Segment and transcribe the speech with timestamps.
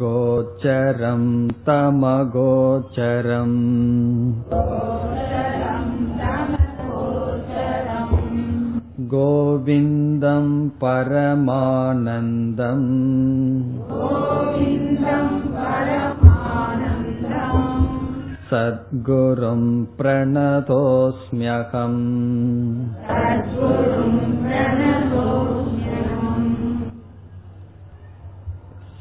[0.00, 1.24] गोचरं
[1.66, 3.58] तमगोचरम्
[9.14, 10.46] गोविन्दं
[10.82, 12.90] परमानन्दम्
[18.50, 19.62] सद्गुरुं
[19.98, 22.02] प्रणतोऽस्म्यहम्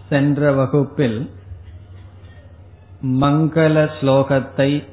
[0.10, 1.32] சென்ற வகுப்பில்
[3.20, 4.88] மங்கள ஸ்லோகத்தை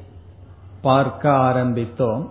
[0.82, 2.24] பார்க்க ஆரம்பித்தோம்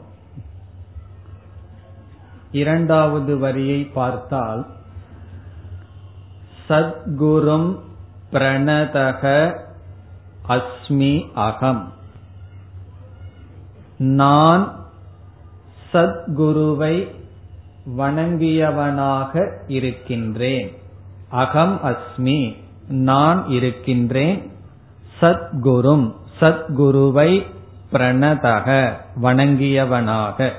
[2.52, 4.66] இரண்டாவது வரியை பார்த்தால்
[6.70, 7.80] சத்குரும்
[8.32, 9.24] பிரணதக
[10.50, 11.94] அஸ்மி அகம்
[14.01, 14.77] நான்
[15.93, 17.09] சத்குருவை
[17.99, 20.77] வணங்கியவனாக இருக்கின்றேன்.
[21.29, 22.57] அகம் அஸ்மி
[22.89, 24.53] நான் இருக்கின்றேன்.
[25.21, 27.47] சத்குரும் சத்குருவை
[27.93, 30.51] பிரணதக வணங்கியவனாக.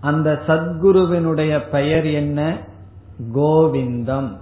[0.00, 2.56] அந்த சத்குருவினுடைய பெயர் என்ன?
[3.34, 4.36] கோவிந்தம்.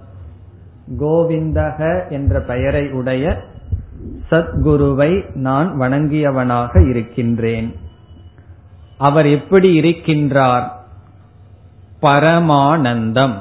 [0.98, 3.47] கோவிந்தக என்ற பெயரை உடைய
[4.30, 7.76] சத்குருவை நான் வணங்கியவனாக இருக்கின்றேன்.
[8.98, 10.66] அவர் எப்படி இருக்கின்றார்?
[12.02, 13.34] பரமானந்தம்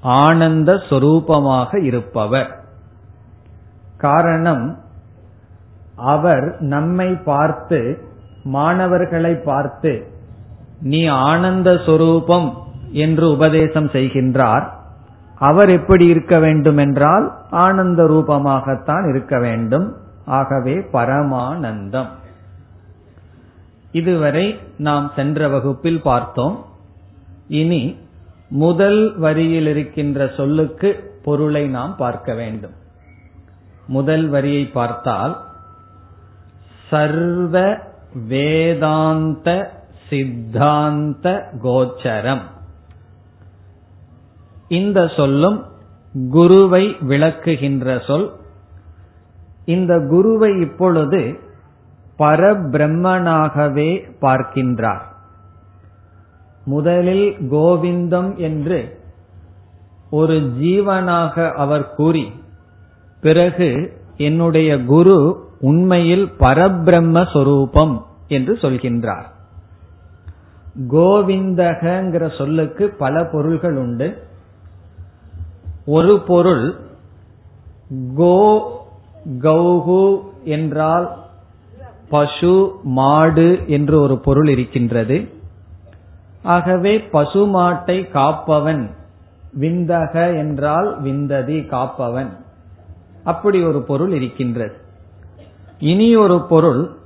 [0.00, 2.64] ஆனந்த சொரூபமாக இருப்பவர்.
[3.96, 4.78] காரணம்
[5.96, 7.98] அவர் நம்மை பார்த்து
[8.42, 10.06] மாணவர்களை பார்த்து
[10.80, 12.58] நீ ஆனந்த சொரூபம்
[12.90, 14.66] என்று உபதேசம் செய்கின்றார்.
[15.38, 19.96] அவர் எப்படி இருக்க வேண்டும் என்றால் ஆனந்த ரூபமாகத்தான் இருக்க வேண்டும்.
[20.26, 22.08] ஆகவே பரமானந்தம்.
[23.92, 26.64] இதுவரை நாம் சென்ற வகுப்பில் பார்த்தோம்.
[27.48, 27.96] இனி
[28.48, 32.72] முதல் வரியில் இருக்கின்ற சொல்லுக்கு பொருளை நாம் பார்க்க வேண்டும்.
[33.86, 35.40] முதல் வரியை பார்த்தால்
[36.90, 37.78] சர்வ
[38.28, 39.70] வேதாந்த
[40.08, 42.40] சித்தாந்த கோச்சரம்.
[44.68, 45.64] இந்த சொல்லும்
[46.30, 48.32] குருவை விளக்குகின்ற சொல்
[49.66, 51.20] இந்த குருவை இப்பொழுது
[52.18, 53.90] பரபிரம்மனாகவே
[54.20, 55.04] பார்க்கின்றார்.
[56.64, 58.78] முதலில் கோவிந்தம் என்று
[60.10, 62.32] ஒரு ஜீவனாக அவர் கூறி
[63.20, 63.68] பிறகு
[64.16, 69.28] என்னுடைய குரு உண்மையில் பரபிரம்ம சொரூபம் என்று சொல்கின்றார்.
[70.88, 74.08] கோவிந்தகங்கிற சொல்லுக்கு பல பொருள்கள் உண்டு.
[75.86, 76.66] ஒரு பொருள்
[78.16, 78.36] கோ
[79.42, 81.24] கௌகு என்றால்
[82.08, 85.28] பசு மாடு என்று ஒரு பொருள் இருக்கின்றது.
[86.42, 88.90] ஆகவே பசுமாட்டை காப்பவன்
[89.60, 92.30] விந்தக என்றால் விந்ததி காப்பவன்.
[93.24, 94.76] அப்படி ஒரு பொருள் இருக்கின்றது.
[95.78, 96.96] இனி ஒரு பொருள்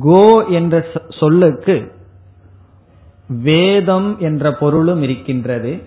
[0.00, 1.92] கோ என்ற சொல்லுக்கு
[3.28, 5.82] வேதம் என்ற பொருளும் இருக்கின்றது.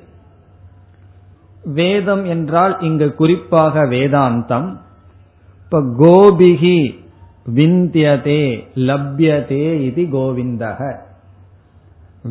[1.64, 4.78] வேதம் என்றால் இங்கு குறிப்பாக வேதாந்தம்.
[5.72, 6.96] இப்ப கோபிகி
[7.56, 10.96] விந்தியதே லப்யதே இது கோவிந்தக.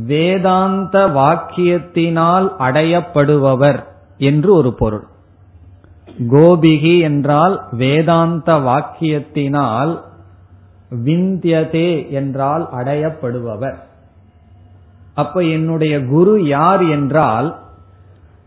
[0.06, 3.84] வேதாந்த வாக்கியத்தினால் அடையப்படுபவர்
[4.18, 5.04] என்று ஒரு பொருள்.
[6.30, 10.00] கோபிகி என்றால் வேதாந்த வாக்கியத்தினால்
[11.04, 13.78] விந்தியதே என்றால் அடையப்படுபவர்.
[15.14, 17.58] அப்ப என்னுடைய குரு யார் என்றால்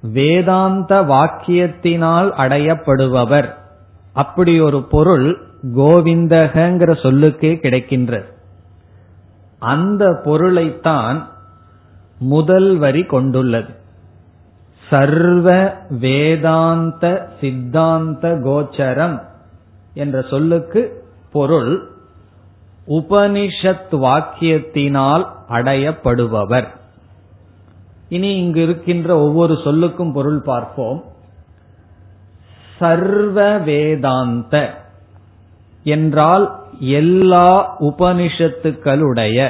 [0.02, 3.60] வேதாந்த வாக்கியத்தினால் அடையப்படுபவர்.
[4.14, 8.26] அப்படி ஒரு பொருள் கோவிந்தகங்கிற சொல்லுக்கே கிடைக்கின்றது.
[9.60, 11.30] அந்த பொருளைத்தான்
[12.20, 13.74] முதல் வரி கொண்டுள்ளது.
[14.90, 19.22] சர்வ வேதாந்த சித்தாந்த கோச்சரம்
[19.94, 21.90] என்ற சொல்லுக்கு பொருள்
[22.88, 26.68] உபனிஷத் வாக்கியத்தினால் அடையப்படுபவர்.
[28.10, 31.04] இனி இங்கு இருக்கின்ற ஒவ்வொரு சொல்லுக்கும் பொருள் பார்ப்போம்.
[32.82, 34.74] சர்வ வேதாந்த
[35.84, 36.46] என்றால்
[36.80, 37.50] எல்லா
[37.80, 39.50] உபனிஷத்துக்களுடைய.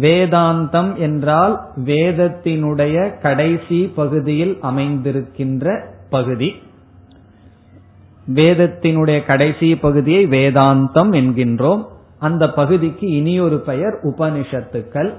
[0.00, 1.54] வேதாந்தம் என்றால்
[1.84, 6.50] வேதத்தினுடைய கடைசி பகுதியில் அமைந்திருக்கின்ற பகுதி.
[8.34, 11.84] வேதத்தினுடைய கடைசி பகுதியை வேதாந்தம் என்கின்றோம்.
[12.18, 15.10] அந்த பகுதிக்கு இனியொரு பெயர் உபனிஷத்துக்கள்.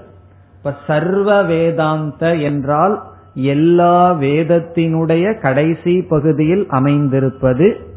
[0.58, 7.89] இப்ப சர்வ வேதாந்த என்றால் எல்லா வேதத்தினுடைய கடைசி பகுதியில் அமைந்திருப்பது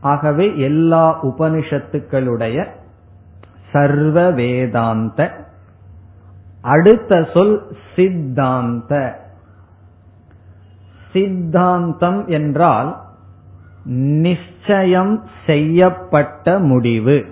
[0.00, 2.66] ஆகவே எல்லா உபனிஷத்துக்களுடைய
[3.72, 5.46] சர்வ வேதாந்த.
[6.60, 9.20] அடுத்த சொல் சித்தாந்த.
[11.12, 13.00] சித்தாந்தம் என்றால்
[13.84, 17.24] நிச்சயம் செய்யப்பட்ட முடிவு.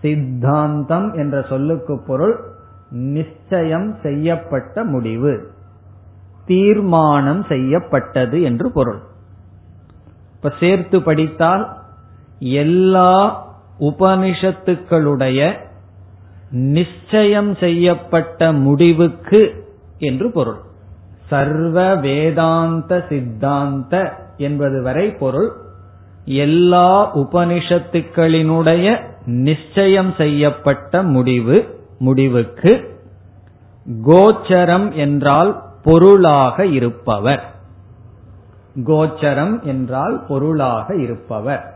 [0.00, 2.40] சித்தாந்தம் என்ற சொல்லுக்கு பொருள்
[2.90, 5.56] நிச்சயம் செய்யப்பட்ட முடிவு.
[6.48, 9.00] தீர்மானம் செய்யப்பட்டது என்று பொருள்.
[10.34, 11.64] இப்ப சேர்த்து படித்தால்
[12.38, 13.12] எல்லா
[13.80, 15.40] உபனிஷத்துக்களுடைய
[16.50, 19.40] நிச்சயம் செய்யப்பட்ட முடிவுக்கு
[19.98, 20.60] என்று பொருள்.
[21.28, 23.94] சர்வ வேதாந்த சித்தாந்த
[24.38, 25.50] என்பது வரை பொருள்.
[26.24, 28.86] எல்லா உபனிஷத்துக்களினுடைய
[29.42, 31.56] நிச்சயம் செய்யப்பட்ட முடிவு
[31.98, 32.72] முடிவுக்கு
[34.06, 35.52] கோச்சரம் என்றால்
[35.82, 37.54] பொருளாக இருப்பவர்.
[38.84, 41.74] கோச்சரம் என்றால் பொருளாக இருப்பவர்.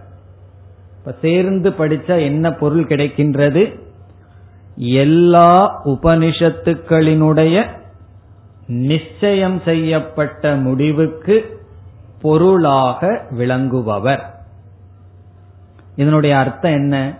[0.98, 3.80] இப்ப சேர்ந்து படிச்சா என்ன பொருள் கிடைக்கின்றது?
[4.76, 7.66] எல்லா உபனிஷத்துக்களினுடைய
[8.66, 11.60] நிச்சயம் செய்யப்பட்ட முடிவுக்கு
[12.22, 14.20] பொருளாக விளங்குபவர்.
[15.96, 17.18] இதனுடைய அர்த்தம் என்ன?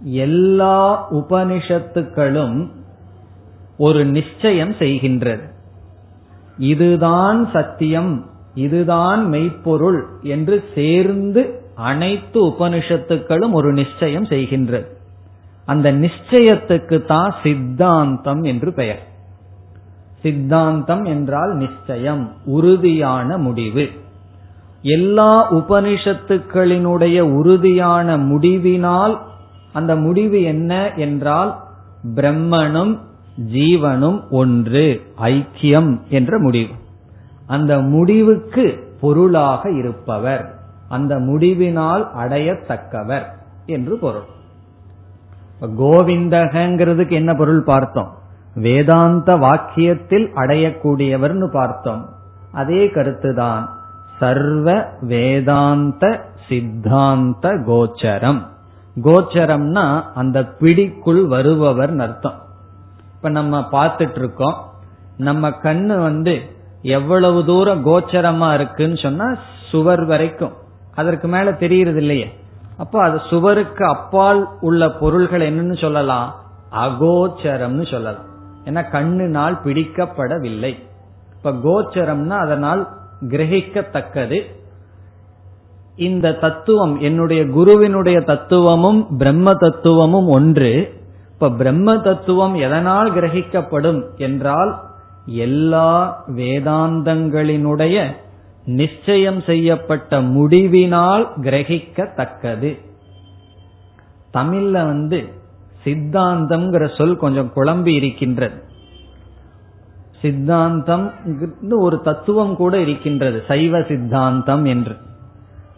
[0.00, 2.70] எல்லா உபனிஷத்துக்களும்
[3.78, 5.52] ஒரு நிச்சயம் செய்கின்றது.
[6.56, 8.24] இதுதான் சத்தியம்
[8.54, 14.86] இதுதான் மெய்ப்பொருள் என்று சேர்ந்து அனைத்து உபனிஷத்துக்களும் ஒரு நிச்சயம் செய்கின்றது.
[15.64, 19.02] அந்த நிச்சயத்துக்கு தான் சித்தாந்தம் என்று பெயர்.
[20.22, 23.90] சித்தாந்தம் என்றால் நிச்சயம் உறுதியான முடிவு.
[24.82, 29.18] எல்லா உபனிஷத்துக்களினுடைய உறுதியான முடிவினால்
[29.72, 31.60] அந்த முடிவு என்ன என்றால்
[32.14, 32.98] பிரம்மனும்
[33.38, 36.72] ஜீவனும் ஒன்று ஐக்கியம் என்ற முடிவு.
[37.46, 40.54] அந்த முடிவுக்கு பொருளாக இருப்பவர்.
[40.88, 43.24] அந்த முடிவினால் அடையத்தக்கவர்
[43.66, 44.32] என்று பொருள்.
[45.60, 48.14] கோவிந்தகங்கிறதுக்கு என்ன பொருள் பார்த்தோம்?
[48.54, 52.08] வேதாந்த வாக்கியத்தில் அடையக்கூடியவர்னு பார்த்தோம்.
[52.52, 53.68] அதே கருத்துதான்.
[54.18, 58.46] சர்வ வேதாந்த சித்தாந்த கோச்சரம்.
[59.02, 62.42] கோச்சரம்னா அந்த பிடிக்குள் வருபவர் அர்த்தம்.
[63.24, 64.54] இப்ப நம்ம பார்த்துட்டு இருக்கோம்
[65.16, 66.42] நம்ம கண்ணு வந்து
[66.82, 69.34] எவ்வளவு தூரம் கோச்சரமா இருக்குன்னு சொன்னா
[69.70, 70.52] சுவர் வரைக்கும்.
[70.94, 72.32] அதற்கு மேல தெரியறது இல்லையே
[72.76, 76.34] அப்போ அது சுவருக்கு அப்பால் உள்ள பொருள்கள் என்னன்னு சொல்லலாம்.
[76.72, 78.26] அகோச்சரம்னு சொல்லலாம்.
[78.64, 80.74] ஏன்னா கண்ணினால் பிடிக்கப்படவில்லை.
[81.36, 82.88] இப்ப கோச்சரம்னா அதனால்
[83.20, 84.40] கிரகிக்கத்தக்கது.
[85.96, 91.02] இந்த தத்துவம் என்னுடைய குருவினுடைய தத்துவமும் பிரம்ம தத்துவமும் ஒன்று.
[91.44, 94.70] இப்ப பிரம்ம தத்துவம் எதனால் கிரகிக்கப்படும் என்றால்
[95.26, 97.96] எல்லா வேதாந்தங்களினுடைய
[98.64, 102.70] நிச்சயம் செய்யப்பட்ட முடிவினால் கிரகிக்கத்தக்கது.
[104.34, 105.18] தமிழ்ல வந்து
[105.84, 108.58] சித்தாந்தம்ங்கிற சொல் கொஞ்சம் குழம்பி இருக்கின்றது.
[110.22, 111.06] சித்தாந்தம்
[111.70, 114.96] ஒரு தத்துவம் கூட இருக்கின்றது சைவ சித்தாந்தம் என்று.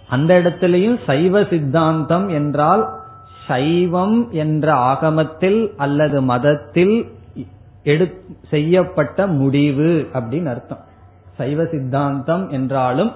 [0.09, 2.85] அந்த இடத்திலையும் சைவ சித்தாந்தம் என்றால்
[3.47, 6.97] சைவம் என்ற ஆகமத்தில் அல்லது மதத்தில்
[8.51, 10.83] செய்யப்பட்ட முடிவு அப்படின்னு அர்த்தம்.
[11.37, 13.13] சைவ சித்தாந்தம் என்றாலும்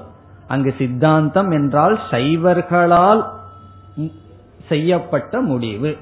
[0.49, 3.23] அங்கு சித்தாந்தம் என்றால் சைவர்களால்
[4.69, 5.97] செய்யப்பட்ட முடிவு.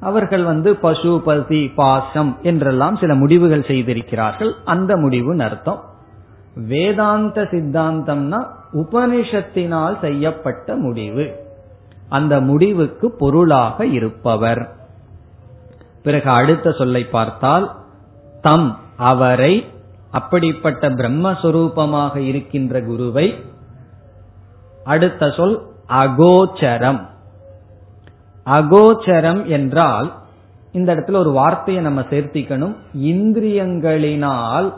[0.00, 4.52] அவர்கள் வந்து பசு பசி பாசம் என்றெல்லாம் சில முடிவுகள் செய்திருக்கிறார்கள்.
[4.64, 5.80] அந்த முடிவு அர்த்தம்.
[6.54, 8.40] வேதாந்த சித்தாந்தம்னா
[8.72, 11.43] உபனிஷத்தினால் செய்யப்பட்ட முடிவு.
[12.08, 14.72] அந்த முடிவுக்கு பொருளாக இருப்பவர்.
[16.02, 17.76] பிறகு அடுத்த சொல்லை பார்த்தால்
[18.40, 19.66] தம் அவரை
[20.10, 23.44] அப்படிப்பட்ட பிரம்மஸ்வரூபமாக இருக்கின்ற குருவை
[24.84, 27.00] அடுத்த சொல் அகோச்சரம்.
[28.46, 30.12] அகோச்சரம் என்றால்
[30.72, 32.76] இந்த இடத்துல ஒரு வார்த்தையை நம்ம சேர்த்திக்கணும்.
[32.96, 34.72] இந்திரியங்களினால்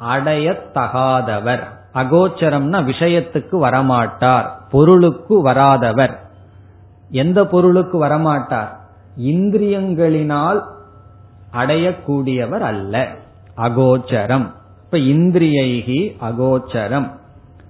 [0.00, 1.62] அடையத்தகாதவர்.
[1.94, 6.21] அகோச்சரம்னா விஷயத்துக்கு வரமாட்டார் பொருளுக்கு வராதவர்.
[7.12, 8.70] எந்த பொருளுக்கு வரமாட்டார்?
[9.20, 10.60] இந்திரியங்களினால்
[11.52, 13.14] அடையக்கூடியவர் அல்ல.
[13.56, 14.46] அகோச்சரம்.
[14.84, 17.08] இப்ப இந்திரியைகி அகோச்சரம்.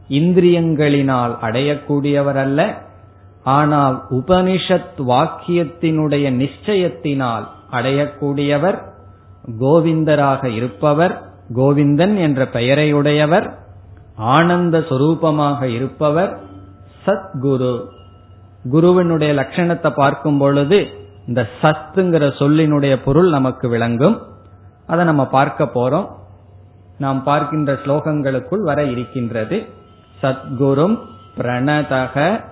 [0.08, 2.82] இந்திரியங்களினால் அடையக்கூடியவர் அல்ல.
[3.44, 8.78] ஆனால் உபனிஷத் வாக்கியத்தினுடைய நிச்சயத்தினால் அடையக்கூடியவர்
[9.60, 11.22] கோவிந்தராக இருப்பவர்
[11.54, 13.52] கோவிந்தன் என்ற பெயரையுடையவர்
[14.16, 16.38] ஆனந்த சொரூபமாக இருப்பவர்
[17.06, 17.74] சத்குரு.
[18.70, 20.88] குருவினுடைய லட்சணத்தை பார்க்கும் பொழுது
[21.26, 24.22] இந்த சத்துங்கிற சொல்லினுடைய பொருள் நமக்கு விளங்கும்.
[24.86, 26.08] அதை நம்ம பார்க்க போறோம்.
[26.98, 29.66] நாம் பார்க்கின்ற ஸ்லோகங்களுக்குள் வர இருக்கின்றது.
[30.22, 30.98] சத்குரும்
[31.36, 32.44] பிரணதக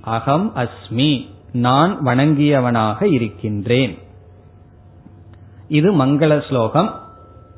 [0.00, 1.26] அகம் அஸ்மி.
[1.52, 3.98] நான் வணங்கியவனாக இருக்கின்றேன்.
[5.68, 7.00] இது மங்கள ஸ்லோகம்.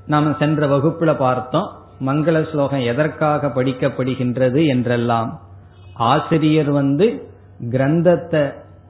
[0.06, 1.70] நாம் சென்ற வகுப்புல பார்த்தோம்.
[2.06, 5.40] மங்கள ஸ்லோகம் எதற்காக படிக்கப்படுகின்றது என்றெல்லாம்.
[5.94, 7.29] ஆசிரியர் வந்து
[7.69, 8.43] கிரந்தத்தை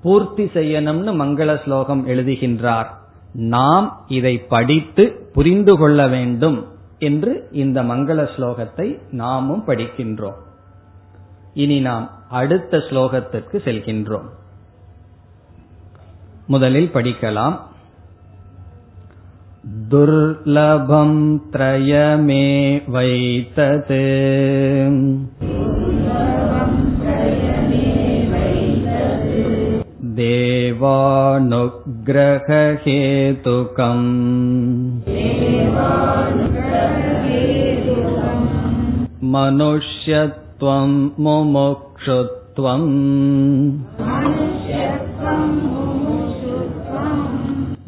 [0.04, 2.90] பூர்த்தி செய்யணும்னு மங்கள ஸ்லோகம் எழுதுகின்றார்
[3.52, 5.04] நாம் இதை படித்து
[5.34, 6.60] புரிந்து கொள்ள வேண்டும்
[7.00, 10.40] என்று இந்த மங்கள ஸ்லோகத்தை நாமும் படிக்கின்றோம்
[11.54, 14.28] இனி நாம் அடுத்த ஸ்லோகத்திற்கு செல்கின்றோம்
[16.48, 17.56] முதலில் படிக்கலாம்
[19.90, 21.14] दुर्लभं
[21.52, 22.44] त्रयमे
[30.20, 31.32] वैतत् देवानुग्रहहेतुकम्
[39.34, 42.90] मनुष्यत्वं मुमुक्षुत्वम्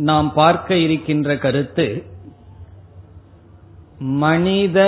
[0.08, 1.88] நாம் பார்க்க இருக்கின்ற கருத்து
[4.22, 4.80] மனித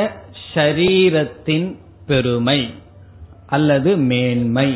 [0.50, 1.68] ஷரீரத்தின்
[2.08, 2.60] பெருமை
[3.48, 4.70] அல்லது மேன்மை.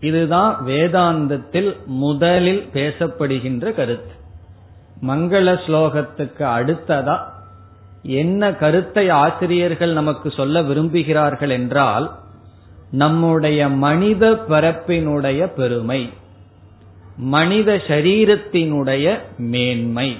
[0.00, 4.14] இதுதான் வேதாந்தத்தில் முதலில் பேசப்படுகின்ற கருத்து.
[5.10, 7.16] மங்கள ஸ்லோகத்துக்கு அடுத்ததா
[8.20, 12.06] என்ன கருத்தை ஆசிரியர்கள் நமக்கு சொல்ல விரும்புகிறார்கள் என்றால்
[12.92, 16.12] நம்முடைய மனித பரப்பினுடைய பெருமை
[17.16, 20.16] மனித சரீரத்தினுடைய மேன்மை.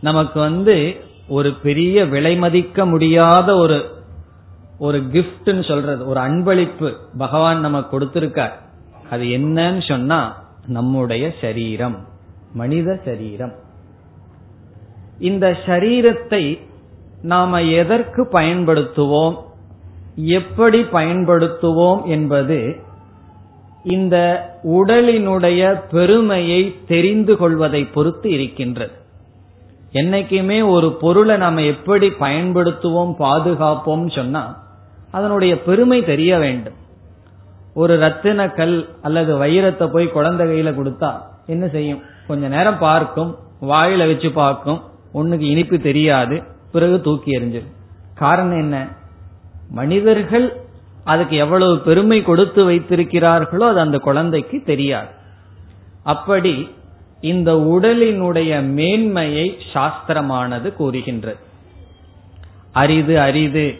[0.00, 0.96] நமக்கு வந்து
[1.28, 3.78] ஒரு பெரிய விலை மதிக்க முடியாத ஒரு
[4.78, 8.54] ஒரு கிஃப்ட்னு சொல்றது ஒரு அன்பளிப்பு பகவான் நமக்கு கொடுத்திருக்கார்.
[9.10, 11.96] அது என்னன்னு சொன்னா நம்முடைய சரீரம்
[12.52, 13.54] மனித சரீரம்.
[15.18, 16.60] இந்த சரீரத்தை
[17.22, 19.36] நாம எதற்கு பயன்படுத்துவோம்?
[20.20, 22.76] எப்படி பயன்படுத்துவோம் என்பது
[23.84, 24.16] இந்த
[24.62, 28.92] உடலினுடைய பெருமையை தெரிந்து கொள்வதை பொறுத்து இருக்கின்றது.
[29.92, 34.66] என்னைக்குமே ஒரு பொருளை நாம எப்படி பயன்படுத்துவோம் பாதுகாப்போம் சொன்னா
[35.10, 36.74] அதனுடைய பெருமை தெரிய வேண்டும்.
[37.74, 41.14] ஒரு ரத்தின கல் அல்லது வைரத்தை போய் குழந்தை கையில கொடுத்தா
[41.46, 42.02] என்ன செய்யும்?
[42.26, 44.80] கொஞ்ச நேரம் பார்க்கும் வாயில வச்சு பார்க்கும்
[45.14, 47.74] ஒண்ணுக்கு இனிப்பு தெரியாது பிறகு தூக்கி எறிஞ்சிடும்.
[48.14, 48.88] காரணம் என்ன?
[49.70, 50.56] மனிதர்கள்
[51.04, 55.08] அதுக்கு எவ்வளவு பெருமை கொடுத்து வைத்திருக்கிறார்களோ அது அந்த குழந்தைக்கு தெரியாது.
[56.02, 56.70] அப்படி
[57.20, 61.38] இந்த உடலினுடைய மேன்மையை சாஸ்திரமானது கூறுகின்றது.
[62.72, 63.78] அரிது அரிது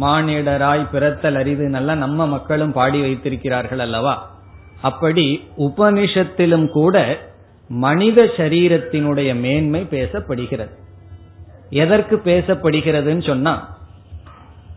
[0.00, 4.30] மானிடராய் பிறத்தல் அரிது நல்லா நம்ம மக்களும் பாடி வைத்திருக்கிறார்கள் அல்லவா?
[4.80, 7.18] அப்படி உபனிஷத்திலும் கூட
[7.68, 10.74] மனித சரீரத்தினுடைய மேன்மை பேசப்படுகிறது.
[11.70, 13.74] எதற்கு பேசப்படுகிறதுன்னு சொன்னா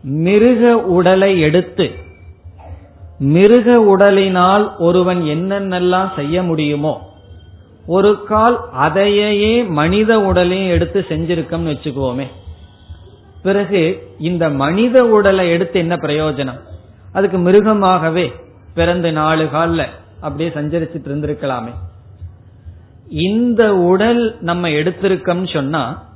[0.02, 1.90] மிருக உடலை எடுத்து
[3.18, 7.08] மிருக உடலினால் ஒருவன் என்னென்னலாம் செய்ய முடியுமோ
[7.86, 12.26] ஒரு கால் அதையே மனித உடலையும் எடுத்து செஞ்சிருக்கோம்னு வச்சுக்குவோமே.
[13.42, 16.60] பிறகு இந்த மனித உடலை எடுத்து என்ன பிரயோஜனம்?
[17.12, 18.32] அதுக்கு மிருகமாகவே
[18.74, 19.86] பிறந்த நாலு காலில்
[20.20, 21.72] அப்படியே சஞ்சரிச்சுட்டு இருந்திருக்கலாமே.
[23.08, 26.09] இந்த உடல் நம்ம எடுத்திருக்கோம்னு சொன்னா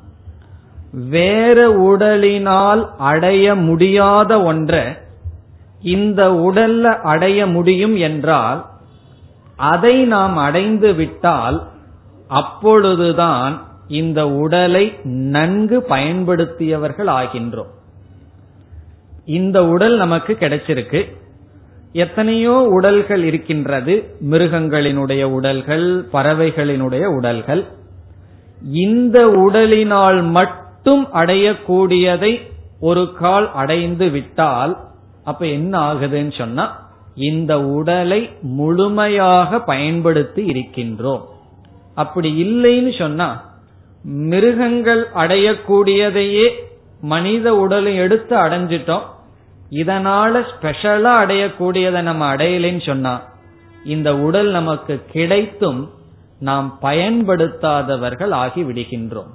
[0.94, 4.82] வேற உடலினால் அடைய முடியாத ஒன்றை
[5.82, 8.66] இந்த உடல்ல அடைய முடியும் என்றால்
[9.56, 11.62] அதை நாம் அடைந்து விட்டால்
[12.28, 17.72] அப்பொழுதுதான் இந்த உடலை நன்கு பயன்படுத்தியவர்கள் ஆகின்றோம்.
[19.24, 21.16] இந்த உடல் நமக்கு கிடைச்சிருக்கு.
[21.92, 24.16] எத்தனையோ உடல்கள் இருக்கின்றது.
[24.30, 27.64] மிருகங்களினுடைய உடல்கள் பறவைகளினுடைய உடல்கள்.
[28.70, 30.62] இந்த உடலினால் மட்டும்
[30.93, 32.41] அடையக்கூடியதை
[32.81, 34.76] ஒரு கால் அடைந்து விட்டால்
[35.25, 36.83] அப்ப என்ன ஆகுதுன்னு சொன்னா
[37.14, 41.23] இந்த உடலை முழுமையாக பயன்படுத்தி இருக்கின்றோம்.
[41.95, 43.43] அப்படி இல்லைன்னு சொன்னா
[44.05, 46.47] மிருகங்கள் அடையக்கூடியதையே
[47.00, 49.03] மனித உடலை எடுத்து அடைஞ்சிட்டோம்.
[49.71, 53.23] இதனால ஸ்பெஷலா அடையக்கூடியதை நம்ம அடையலைன்னு சொன்னா
[53.85, 55.91] இந்த உடல் நமக்கு கிடைத்தும்
[56.38, 59.33] நாம் பயன்படுத்தாதவர்கள் ஆகி விடுகின்றோம்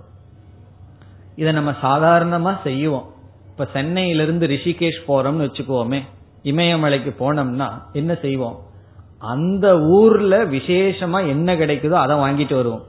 [1.40, 3.08] இதை நம்ம சாதாரணமா செய்வோம்.
[3.50, 6.00] இப்ப சென்னையிலிருந்து ரிஷிகேஷ் போறோம்னு வச்சுக்கோமே
[6.44, 8.58] இமயமலைக்கு போனோம்னா என்ன செய்வோம்?
[9.34, 9.66] அந்த
[9.98, 12.84] ஊர்ல விசேஷமா என்ன கிடைக்குதோ அதை வாங்கிட்டு வருவோம்.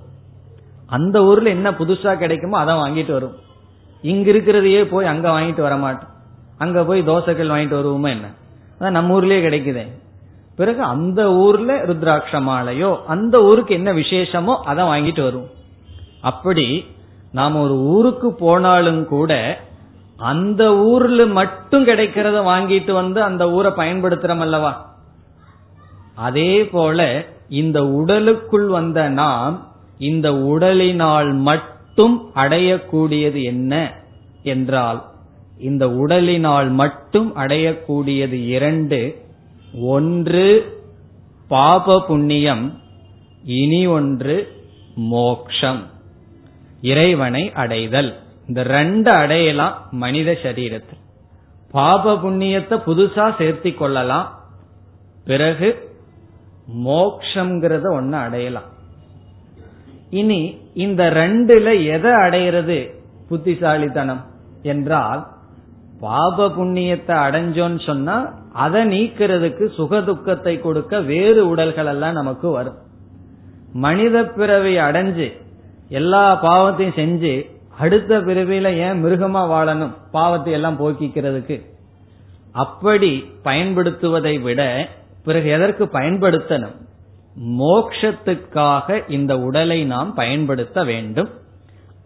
[0.86, 3.36] அந்த ஊர்ல என்ன புதுசா கிடைக்குமோ அதை வாங்கிட்டு வரும்
[4.02, 6.12] இங்க இருக்கிறதையே போய் அங்க வாங்கிட்டு வர மாட்டோம்.
[6.58, 8.28] அங்க போய் தோசைகள் வாங்கிட்டு வருவோமா என்ன?
[8.78, 9.84] அதான் நம்ம ஊர்லயே கிடைக்குதே.
[10.56, 15.48] பிறகு அந்த ஊர்ல ருத்ராட்ச மாலையோ அந்த ஊருக்கு என்ன விசேஷமோ அதை வாங்கிட்டு வரும்
[16.20, 16.66] அப்படி
[17.32, 19.32] நாம் ஒரு ஊருக்கு போனாலும் கூட
[20.18, 24.72] அந்த ஊர்ல மட்டும் கிடைக்கிறத வாங்கிட்டு வந்து அந்த ஊரை பயன்படுத்துறோம் அல்லவா?
[26.14, 26.98] அதே போல
[27.48, 29.54] இந்த உடலுக்குள் வந்த நாம்
[29.98, 33.72] இந்த உடலினால் மட்டும் அடையக்கூடியது என்ன
[34.42, 35.00] என்றால்
[35.58, 39.00] இந்த உடலினால் மட்டும் அடையக்கூடியது இரண்டு
[39.96, 40.46] ஒன்று
[41.48, 42.64] பாப புண்ணியம்
[43.44, 44.36] இனி ஒன்று
[44.94, 45.80] மோக்ஷம்.
[46.80, 48.14] இறைவனை அடைதல்.
[48.46, 51.00] இந்த ரெண்டு அடையலாம் மனித சரீரத்தில்.
[51.72, 54.38] பாப புண்ணியத்தை புதுசா சேர்த்தி கொள்ளலாம்.
[55.24, 55.88] பிறகு
[56.84, 58.68] மோக்ஷங்கிறத ஒன்னு அடையலாம்.
[60.10, 62.90] இனி இந்த ரெண்டுல எதை அடையிறது
[63.28, 64.24] புத்திசாலித்தனம்?
[64.62, 65.26] என்றால்
[66.00, 72.76] பாப புண்ணியத்தை அடைஞ்சோன்னு சொன்னா அதை நீக்கிறதுக்கு சுக துக்கத்தை கொடுக்க வேறு உடல்கள் எல்லாம் நமக்கு வரும்.
[73.72, 75.28] மனித பிறவை அடைஞ்சு
[75.90, 77.34] எல்லா பாவத்தையும் செஞ்சு
[77.78, 79.94] அடுத்த பிறவியில ஏன் மிருகமா வாழணும்?
[80.10, 81.56] பாவத்தை எல்லாம் போக்கிக்கிறதுக்கு.
[82.52, 84.88] அப்படி பயன்படுத்துவதை விட
[85.24, 86.76] பிறகு எதற்கு பயன்படுத்தணும்?
[87.58, 91.30] மோக்ஷத்துக்காக இந்த உடலை நாம் பயன்படுத்த வேண்டும்.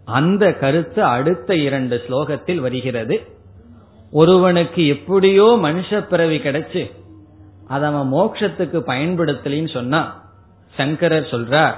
[0.05, 3.23] அந்த கருத்து அடுத்த இரண்டு ஸ்லோகத்தில் வருகிறது.
[4.11, 6.83] ஒருவனுக்கு எப்படியோ மனுஷ பிறவி கிடைச்சு
[7.69, 10.00] அதை அவன் மோட்சத்துக்கு பயன்படுத்தலின்னு சொன்னா
[10.76, 11.75] சங்கரர் சொல்றார்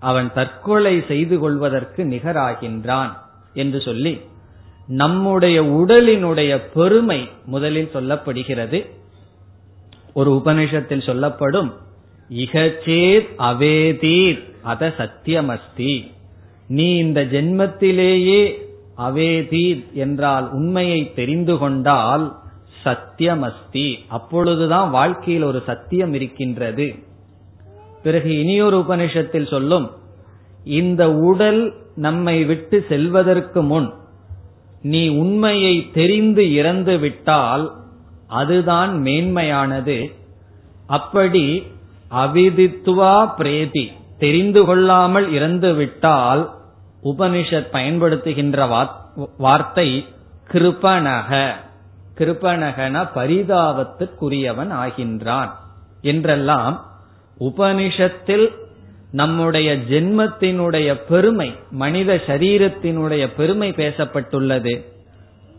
[0.00, 3.12] அவன் தற்கொலை செய்து கொள்வதற்கு நிகராகின்றான்
[3.54, 4.20] என்று சொல்லி
[4.86, 8.90] நம்முடைய உடலினுடைய பெருமை முதலில் சொல்லப்படுகிறது.
[10.12, 11.76] ஒரு உபனிஷத்தில் சொல்லப்படும்
[12.30, 16.12] இகச்சேத் அவேதீர் அத சத்தியமஸ்தி.
[16.68, 18.66] நீ இந்த ஜென்மத்திலேயே
[18.98, 22.36] அவேதீத் என்றால் உண்மையை தெரிந்து கொண்டால்
[22.84, 23.98] சத்தியமஸ்தி.
[24.08, 26.94] அப்பொழுதுதான் வாழ்க்கையில் ஒரு சத்தியம் இருக்கின்றது.
[28.02, 29.90] பிறகு இனியொரு உபனிஷத்தில் சொல்லும்
[30.64, 33.88] இந்த உடல் நம்மை விட்டு செல்வதற்கு முன்
[34.82, 37.64] நீ உண்மையை தெரிந்து இறந்து விட்டால்
[38.28, 40.12] அதுதான் மேன்மையானது.
[40.86, 41.62] அப்படி
[42.10, 46.42] அவிதித்துவா பிரேதி தெரிந்து கொள்ளாமல் இறந்து விட்டால்
[47.04, 48.68] உபனிஷத் பயன்படுத்துகின்ற
[49.36, 50.06] வார்த்தை
[50.52, 51.50] கிருபனக.
[52.18, 55.50] கிருபனகன பரிதாபத்துக்குரியவன் ஆகின்றான்
[56.02, 56.86] என்றெல்லாம்
[57.40, 58.46] உபனிஷத்தில்
[59.10, 64.84] நம்முடைய ஜென்மத்தினுடைய பெருமை மனித சரீரத்தினுடைய பெருமை பேசப்பட்டுள்ளது.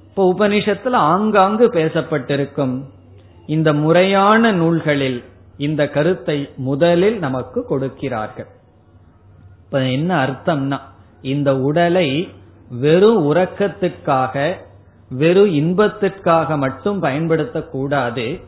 [0.07, 2.81] இப்போ உபனிஷத்துல ஆங்காங்கு பேசப்பட்டிருக்கும்
[3.47, 5.23] இந்த முறையான நூல்களில்
[5.57, 8.47] இந்த கருத்தை முதலில் நமக்கு கொடுக்கிறார்கள்.
[9.65, 10.79] இப்ப என்ன அர்த்தம்னா
[11.21, 12.29] இந்த உடலை
[12.69, 14.53] வெறும் உறக்கத்துக்காக
[15.09, 18.41] வெறும் இன்பத்திற்காக மட்டும் பயன்படுத்தக்கூடாது.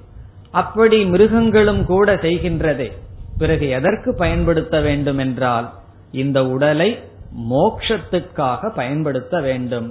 [0.52, 2.92] அப்படி மிருகங்களும் கூட செய்கின்றதே.
[3.42, 5.68] பிறகு எதற்கு பயன்படுத்த வேண்டும் என்றால்
[6.24, 6.90] இந்த உடலை
[7.52, 9.88] மோக்ஷத்துக்காக பயன்படுத்த வேண்டும்.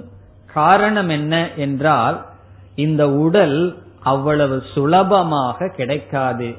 [0.53, 2.17] காரணம் என்ன என்றால்
[2.75, 3.57] இந்த உடல்
[4.03, 6.49] அவ்வளவு சுலபமாக கிடைக்காது.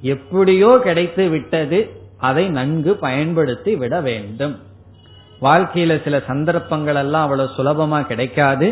[0.00, 1.78] எப்படியோ கிடைத்து விட்டது
[2.18, 4.54] அதை நன்கு பயன்படுத்தி விட வேண்டும்.
[5.40, 8.68] வாழ்க்கையில சில சந்தர்ப்பங்கள் எல்லாம் அவ்வளவு சுலபமா கிடைக்காது.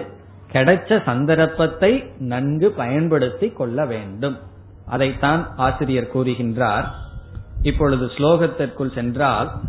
[0.52, 1.92] கிடைச்ச சந்தர்ப்பத்தை
[2.32, 4.36] நன்கு பயன்படுத்தி கொள்ள வேண்டும்.
[4.86, 6.86] அதைத்தான் ஆசிரியர் கூறுகின்றார்.
[7.62, 9.60] இப்பொழுது ஸ்லோகத்திற்குள் சென்றால்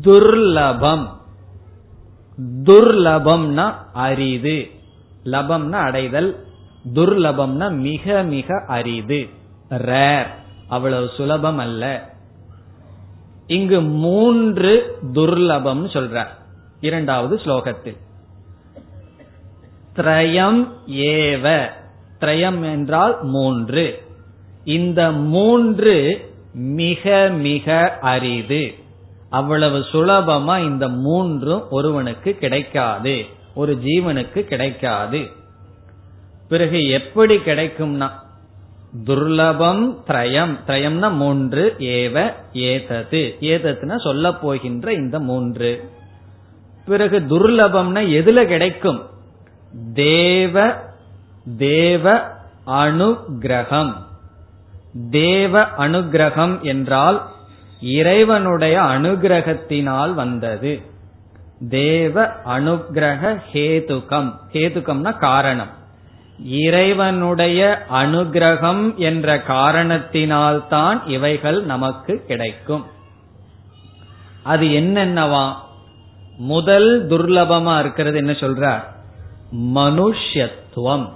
[0.00, 1.08] துர்லபம்.
[2.64, 4.70] துர்லபம்னா அரிது.
[5.24, 6.46] லபம்னா அடைதல்.
[6.94, 9.28] துர்லபம்னா மிக மிக அரிது.
[9.70, 10.26] ரேர்.
[10.68, 12.10] அவ்வளவு சுலபம் அல்ல.
[13.46, 16.30] இங்கு மூன்று துர்லபம் சொல்றார்.
[16.80, 17.96] இரண்டாவது ஸ்லோகத்தில்.
[19.96, 21.68] திரயம் ஏவ.
[22.20, 24.02] திரயம் என்றால் மூன்று.
[24.64, 28.74] இந்த மூன்று மிக மிக அரிது.
[29.30, 33.24] அவ்வளவு சுலபமா இந்த மூன்றும் ஒருவனுக்கு கிடைக்காது.
[33.54, 35.26] ஒரு ஜீவனுக்கு கிடைக்காது.
[36.48, 38.10] பிறகு எப்படி கிடைக்கும்னா
[39.04, 40.58] துர்லபம் திரயம்.
[40.66, 45.90] திரயம்னா மூன்று ஏவ ஏதது ஏதத்துனா சொல்ல போகின்ற இந்த மூன்று.
[46.86, 49.02] பிறகு துர்லபம்னா எதுல கிடைக்கும்?
[49.94, 50.74] தேவ
[51.56, 52.30] தேவ
[52.66, 53.92] அனுகிரகம்.
[55.10, 57.22] தேவ அனுகிரகம் என்றால்
[57.80, 60.80] இறைவனுடைய அனுகிரகத்தினால் வந்தது.
[61.68, 64.34] தேவ அனுகிரக ஹேதுகம்.
[64.52, 65.70] ஹேதுகம்னா காரணம்.
[66.44, 72.84] இறைவனுடைய அனுகிரகம் என்ற காரணத்தினால்தான் இவைகள் நமக்கு கிடைக்கும்.
[74.42, 75.52] அது என்னென்னவா?
[76.38, 78.82] முதல் துர்லபமா இருக்கிறது என்ன சொல்றார்?
[79.56, 81.08] மனுஷ்யத்துவம்.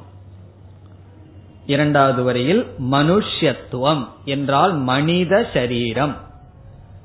[1.66, 6.16] இரண்டாவது வரையில் மனுஷ்யத்துவம் என்றால் மனித சரீரம்.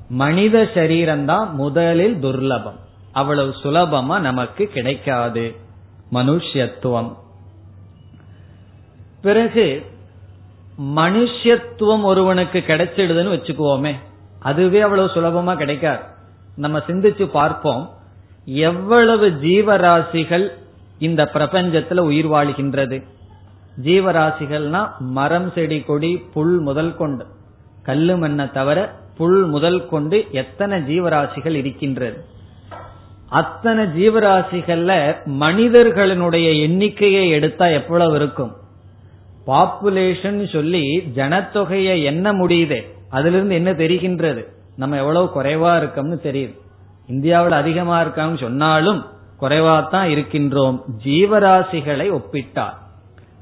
[0.08, 2.76] மனித சரீரம் தான் முதலில் துர்லபம்.
[3.12, 5.56] அவ்வளவு சுலபமா நமக்கு கிடைக்காது.
[6.12, 7.14] மனுஷ்யத்துவம்.
[9.22, 9.86] பிறகு
[10.80, 13.94] மனுஷத்துவம் ஒருவனுக்கு கிடைச்சிடுதுன்னு வச்சுக்குவோமே.
[14.40, 16.02] அதுவே அவ்வளவு சுலபமா கிடைக்காது.
[16.56, 17.90] நம்ம சிந்திச்சு பார்ப்போம்.
[18.44, 20.48] எவ்வளவு ஜீவராசிகள்
[20.98, 23.02] இந்த பிரபஞ்சத்துல உயிர் வாழ்கின்றது?
[23.80, 27.26] ஜீவராசிகள்னா மரம் செடி கொடி புல் முதல் கொண்டு.
[27.82, 32.24] கல்லு மண்ணை தவிர புல் முதல் கொண்டு எத்தனை ஜீவராசிகள் இருக்கின்றது?
[33.28, 38.56] அத்தனை ஜீவராசிகள்ல மனிதர்களினுடைய எண்ணிக்கையை எடுத்தா எவ்வளவு இருக்கும்?
[39.46, 42.86] பாப்புலேஷன் சொல்லி ஜனத்தொகையை என்ன முடியுது?
[43.10, 44.44] அதுல இருந்து என்ன தெரிகின்றது?
[44.76, 46.58] நம்ம எவ்வளவு குறைவா இருக்கோம்னு தெரியுது.
[47.06, 49.06] இந்தியாவில் அதிகமா இருக்கான்னு சொன்னாலும்
[49.40, 50.80] குறைவா தான் இருக்கின்றோம்.
[51.04, 52.80] ஜீவராசிகளை ஒப்பிட்டார்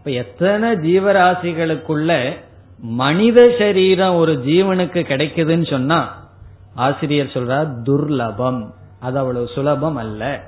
[0.00, 2.36] இப்ப எத்தனை ஜீவராசிகளுக்குள்ள
[2.78, 6.28] மனித சரீரம் ஒரு ஜீவனுக்கு கிடைக்குதுன்னு சொன்னா
[6.74, 8.70] ஆசிரியர் சொல்றார் துர்லபம்.
[9.00, 10.42] அது அவ்வளவு சுலபம் அல்ல.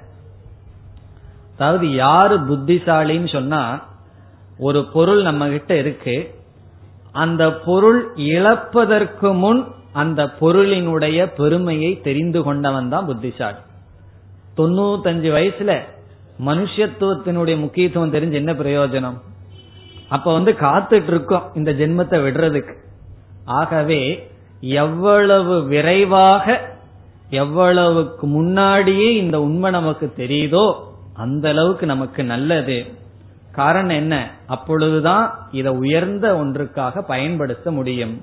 [1.55, 3.85] அதாவது யாரு புத்திசாலின்னு சொன்னா
[4.59, 6.35] ஒரு பொருள் நம்ம கிட்ட இருக்கு.
[7.13, 13.57] அந்த பொருள் இழப்பதற்கு முன் அந்த பொருளினுடைய பெருமையை தெரிந்து கொண்டவன் தான் புத்திசாலி.
[14.57, 15.81] தொண்ணூத்தஞ்சு வயசுல
[16.47, 19.21] மனுஷத்துவத்தினுடைய முக்கியத்துவம் தெரிஞ்சு என்ன பிரயோஜனம்?
[20.13, 22.75] அப்ப வந்து காத்துட்டு இருக்கோம் இந்த ஜென்மத்தை விடுறதுக்கு.
[23.45, 24.01] ஆகவே
[24.61, 26.61] எவ்வளவு விரைவாக
[27.31, 30.65] எவ்வளவுக்கு முன்னாடியே இந்த உண்மை நமக்கு தெரியுதோ
[31.15, 32.79] அந்த அளவுக்கு நமக்கு நல்லது.
[33.53, 34.15] காரணம் என்ன?
[34.47, 38.15] அப்பொழுதுதான் இதை உயர்ந்த ஒன்றுக்காக பயன்படுத்த முடியும்.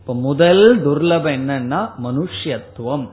[0.00, 3.06] இப்ப முதல் துர்லபம் என்னன்னா மனுஷத்துவம்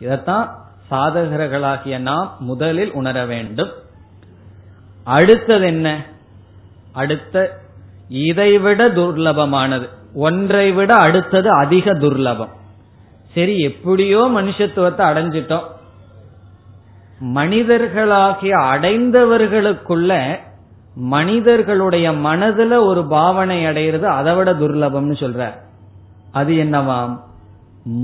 [0.00, 0.48] இதத்தான்
[0.90, 3.72] சாதகர்களாகிய நாம் முதலில் உணர வேண்டும்.
[5.04, 5.88] அடுத்தது என்ன?
[6.92, 7.60] அடுத்த
[8.08, 9.88] இதைவிட துர்லபமானது.
[10.14, 12.48] ஒன்றை விட அடுத்தது அதிக துர்லபம்.
[13.34, 15.64] சரி எப்படியோ மனுஷத்துவத்தை அடைஞ்சிட்டோம்.
[17.34, 20.38] மனிதர்களாகிய அடைந்தவர்களுக்குள்ள
[20.94, 25.52] மனிதர்களுடைய மனதுல ஒரு பாவனை அடையிறது அதை விட துர்லபம்னு சொல்ற.
[26.32, 27.20] அது என்னவாம்?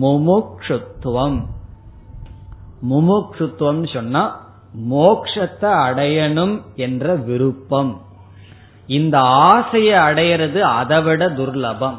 [0.01, 1.43] முமுக்ஷுத்துவம்.
[2.91, 4.47] முமுக்ஷுத்துவம் சொன்னா
[4.91, 8.01] மோக்ஷத்தை அடையணும் என்ற விருப்பம்.
[8.87, 11.99] இந்த ஆசையை அடையிறது அதை விட துர்லபம்.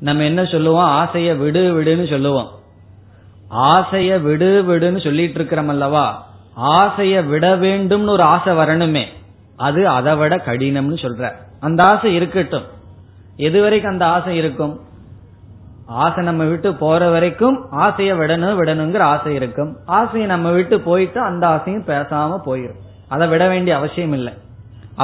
[0.00, 0.88] நம்ம என்ன சொல்லுவோம்?
[0.88, 2.48] ஆசைய விடு விடுன்னு சொல்லுவோம்.
[3.50, 6.26] ஆசைய விடு விடுன்னு சொல்லிட்டு இருக்கிறோம் அல்லவா?
[6.56, 9.04] ஆசைய விட வேண்டும்னு ஒரு ஆசை வரணுமே.
[9.56, 11.32] அது அதை விட கடினம்னு சொல்ற.
[11.60, 12.64] அந்த ஆசை இருக்கட்டும்.
[13.36, 14.80] எது வரைக்கும் அந்த ஆசை இருக்கும்?
[15.86, 19.76] ஆசை நம்ம விட்டு போற வரைக்கும் ஆசைய விடணும் விடணுங்கிற ஆசை இருக்கும்.
[19.86, 22.76] ஆசையை நம்ம விட்டு போயிட்டு அந்த ஆசையும் பேசாம போயிடும்
[23.08, 24.32] அதை விட வேண்டிய அவசியம் இல்லை.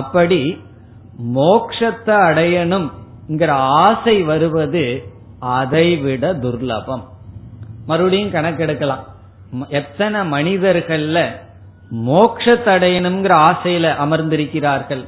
[0.00, 0.40] அப்படி
[1.38, 2.86] மோக்ஷத்தை அடையணும்
[3.84, 4.84] ஆசை வருவது
[5.58, 7.04] அதைவிட துர்லபம்.
[7.86, 9.02] மறுபடியும் கணக்கெடுக்கலாம்.
[9.68, 11.18] எத்தனை மனிதர்கள்ல
[12.08, 15.04] மோக்ஷத்தடையணுங்கிற ஆசையில அமர்ந்திருக்கிறார்கள்?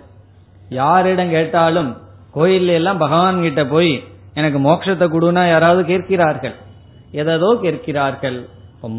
[0.80, 1.90] யாரிடம் கேட்டாலும்
[2.32, 3.94] கோயில் எல்லாம் பகவான் கிட்ட போய்
[4.34, 6.56] எனக்கு மோட்சத்தை கொடுனா யாராவது கேட்கிறார்கள்?
[7.22, 8.38] எதோ கேட்கிறார்கள்.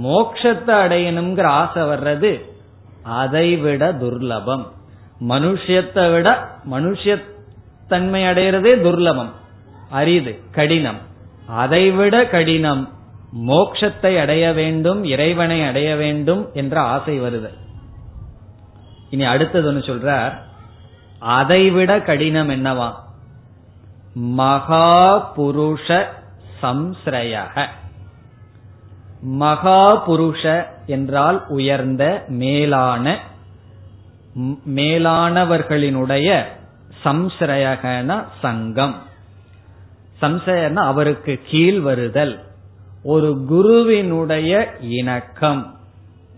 [0.05, 2.31] மோக்ஷத்தை அடையணுங்கிற ஆசை வர்றது
[3.21, 4.65] அதை விட துர்லபம்.
[5.21, 9.31] மனுஷத்தை விட மனுஷத்தன்மை அடைகிறதே துர்லபம்.
[9.89, 10.97] அரிது கடினம்.
[11.47, 12.89] அதைவிட கடினம்
[13.47, 17.49] மோக்ஷத்தை அடைய வேண்டும் இறைவனை அடைய வேண்டும் என்ற ஆசை வருது.
[19.09, 20.33] இனி அடுத்தது ஒன்று சொல்றார்
[21.19, 22.91] அதைவிட கடினம் என்னவா?
[24.13, 26.05] மகா புருஷ
[26.61, 27.65] சம்ஸ்ரயக.
[29.21, 33.19] மகா புருஷ என்றால் உயர்ந்த மேலான
[34.75, 36.43] மேலானவர்களினுடைய
[37.03, 38.95] சம்ஸ்ரயகன சங்கம்.
[40.21, 42.39] சம்சயன அவருக்கு கீழ் வருதல்.
[43.03, 45.75] ஒரு குருவினுடைய இணக்கம்.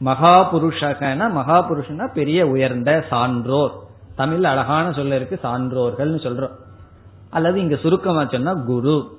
[0.06, 3.72] மகாபுருஷகன மகாபுருஷனா பெரிய உயர்ந்த சான்றோர்.
[4.16, 6.56] தமிழ் அழகான சொல்ல இருக்கு சான்றோர்கள் சொல்றோம்.
[7.30, 9.18] அல்லது இங்க சுருக்கமா சொன்னா குரு.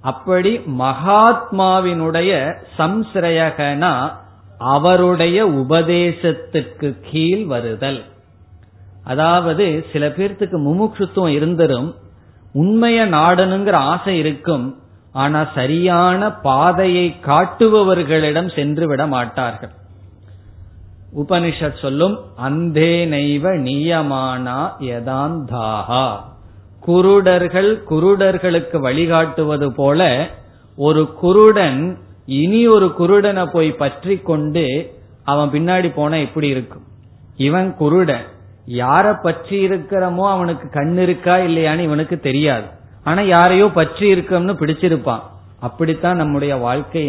[0.00, 4.10] அப்படி மகாத்மாவினுடைய சம்சிரயகனா
[4.58, 8.04] அவருடைய உபதேசத்துக்கு கீழ் வருதல்.
[9.04, 11.94] அதாவது சில பேர்த்துக்கு முமுட்சுத்துவம் இருந்தரும்
[12.54, 14.80] உண்மைய நாடனுங்கிற ஆசை இருக்கும்
[15.12, 19.70] ஆனா சரியான பாதையை காட்டுபவர்களிடம் சென்று விட மாட்டார்கள்.
[21.16, 26.20] உபனிஷத் சொல்லும் அந்தே நைவ நியமானா யதாந்தாகா
[26.86, 30.30] குருடர்கள் குருடர்களுக்கு வழிகாட்டுவது போல
[30.76, 31.98] ஒரு குருடன்
[32.40, 34.64] இனி ஒரு குருடனை போய் பற்றி கொண்டு
[35.24, 36.84] அவன் பின்னாடி போனா எப்படி இருக்கும்.
[37.36, 38.26] இவன் குருடன்.
[38.66, 42.66] யார பற்றி இருக்கிறமோ அவனுக்கு கண் இருக்கா இல்லையான்னு இவனுக்கு தெரியாது.
[43.04, 45.22] ஆனா யாரையோ பற்றி இருக்கோம்னு பிடிச்சிருப்பான்.
[45.60, 47.04] அப்படித்தான் நம்முடைய வாழ்க்கை.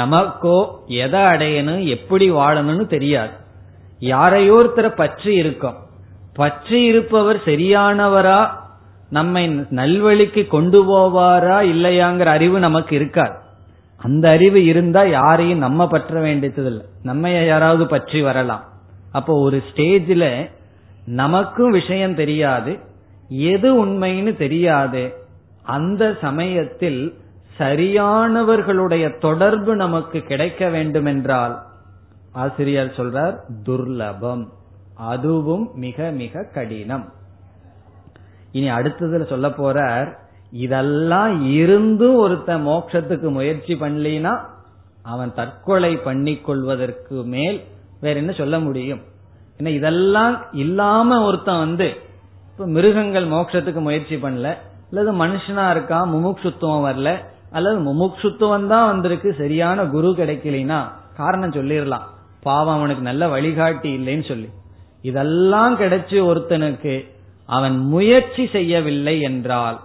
[0.00, 3.32] நமக்கோ எதை அடையணும் எப்படி வாழணும்னு தெரியாது.
[3.98, 5.78] யாரையோ ஒருத்தர பற்றி இருக்கும்.
[6.34, 8.40] பற்றி இருப்பவர் சரியானவரா
[9.10, 13.34] நம்மை நல்வழிக்கு கொண்டு போவாரா இல்லையாங்கிற அறிவு நமக்கு இருக்காது.
[14.02, 16.86] அந்த அறிவு இருந்தா யாரையும் நம்ம பற்ற வேண்டியதில்லை.
[17.02, 18.64] நம்ம யாராவது பற்றி வரலாம்.
[19.12, 20.50] அப்போ ஒரு ஸ்டேஜில்
[21.06, 22.78] நமக்கும் விஷயம் தெரியாது.
[23.28, 25.14] எது உண்மைன்னு தெரியாது.
[25.62, 27.18] அந்த சமயத்தில்
[27.58, 31.62] சரியானவர்களுடைய தொடர்பு நமக்கு கிடைக்க வேண்டும் என்றால்
[32.32, 33.36] ஆசிரியர் சொல்றார்
[33.66, 34.48] துர்லபம்.
[34.94, 37.12] அதுவும் மிக மிக கடினம்.
[38.52, 40.20] இனி அடுத்ததுல சொல்ல போறார்
[40.52, 44.32] இதெல்லாம் இருந்தும் ஒருத்தன் மோட்சத்துக்கு முயற்சி பண்ணலினா
[45.02, 47.60] அவன் தற்கொலை பண்ணிக்கொள்வதற்கு மேல்
[48.00, 49.00] வேற என்ன சொல்ல முடியும்?
[49.58, 51.88] ஏன்னா இதெல்லாம் இல்லாம ஒருத்தன் வந்து
[52.52, 54.56] இப்ப மிருகங்கள் மோட்சத்துக்கு முயற்சி பண்ணல
[54.90, 57.10] அல்லது மனுஷனா இருக்கான் முமுட்சுத்துவம் வரல
[57.50, 60.80] அல்லது முமுட்சுத்துவம் தான் வந்திருக்கு சரியான குரு கிடைக்கலனா
[61.16, 62.06] காரணம் சொல்லிடலாம்.
[62.42, 64.48] பாவம் அவனுக்கு நல்ல வழிகாட்டி இல்லைன்னு சொல்லி.
[65.02, 66.94] இதெல்லாம் கிடைச்சு ஒருத்தனுக்கு
[67.46, 69.80] அவன் முயற்சி செய்யவில்லை என்றால்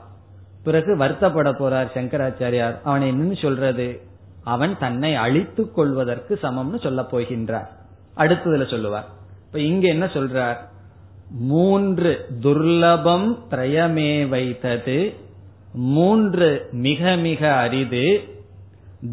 [0.68, 2.78] பிறகு வருத்தப்பட போறார் சங்கராச்சாரியார்.
[2.84, 3.88] அவனை என்னன்னு சொல்றது
[4.44, 7.70] அவன் தன்னை அழித்துக் கொள்வதற்கு சமம்னு சொல்ல போகின்றார்.
[8.18, 9.08] அடுத்ததுல சொல்லுவார்.
[9.46, 10.60] இப்ப இங்க என்ன சொல்றார்?
[11.52, 12.12] மூன்று
[12.44, 14.98] துர்லபம் திரயமே வைத்தது
[15.96, 16.50] மூன்று
[16.86, 18.06] மிக மிக அரிது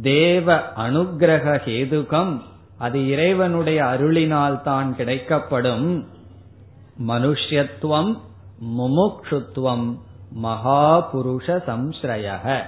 [0.03, 2.33] தேவ அனுகிரக ஹேதுகம்
[2.79, 5.89] அது இறைவனுடைய அருளினால் தான் கிடைக்கப்படும்.
[7.09, 8.13] மனுஷ்யத்துவம்
[8.79, 9.87] முமுக்ஷுத்துவம்
[10.43, 12.63] மகாபுருஷ சம்ஸ்ரயக.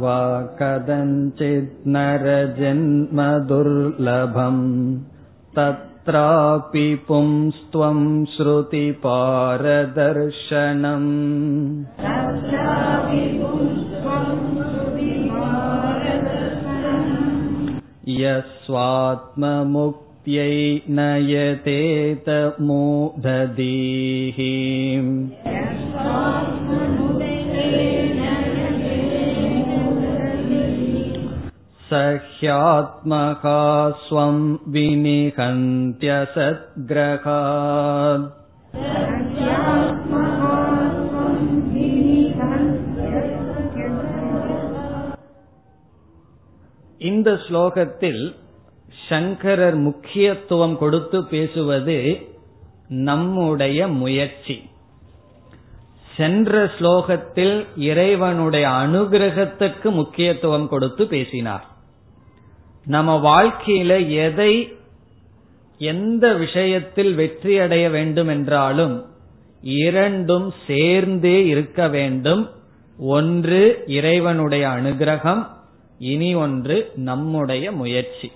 [0.02, 0.18] वा
[0.58, 3.04] कदञ्चित् नरजन्मदुर्लभम्
[5.56, 7.98] तत्रापि पुंस्त्वं
[8.34, 9.10] श्रुतिपारदर्शनम्
[18.20, 19.66] यस्वात्ममुक्त्यै
[20.98, 22.28] नयतेत
[22.70, 24.40] मूढधीः
[31.90, 33.60] सह्यात्मका
[34.00, 34.36] स्वं
[34.68, 38.26] विनिहन्त्य सद्ग्रहात्
[47.00, 48.22] இந்த ஸ்லோகத்தில்
[49.08, 51.96] சங்கரர் முக்கியத்துவம் கொடுத்து பேசுவது
[53.06, 54.56] நம்முடைய முயற்சி
[56.16, 61.64] சென்ற ஸ்லோகத்தில் இறைவனுடைய அனுகிரகத்துக்கு முக்கியத்துவம் கொடுத்து பேசினார்
[62.85, 64.77] நம்ம வாழ்க்கையில எதை
[65.77, 69.05] எந்த விஷயத்தில் வெற்றி அடைய வேண்டும் என்றாலும்
[69.61, 72.49] இரண்டும் சேர்ந்தே இருக்க வேண்டும்.
[72.97, 75.47] ஒன்று இறைவனுடைய அனுகிரகம்
[75.99, 78.31] இனி ஒன்று நம்முடைய முயற்சி.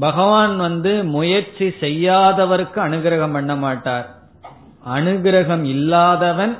[0.00, 4.14] பகவான் வந்து முயற்சி செய்யாதவருக்கு அனுகிரகம் பண்ண மாட்டார்.
[4.94, 6.58] அனுகிரகம் இல்லாதவன்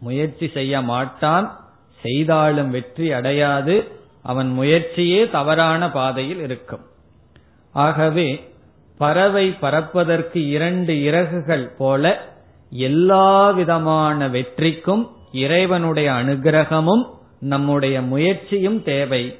[0.00, 1.60] முயற்சி செய்ய மாட்டான்.
[2.02, 4.00] செய்தாலும் வெற்றி அடையாது.
[4.22, 6.80] அவன் முயற்சியே தவறான பாதையில் இருக்கும்.
[7.72, 8.50] ஆகவே
[8.98, 12.30] பறவை பறப்பதற்கு இரண்டு இறகுகள் போல
[12.70, 17.04] எல்லா விதமான வெற்றிக்கும் இறைவனுடைய அனுகிரகமும்
[17.40, 19.38] நம்முடைய முயற்சியும் தேவை.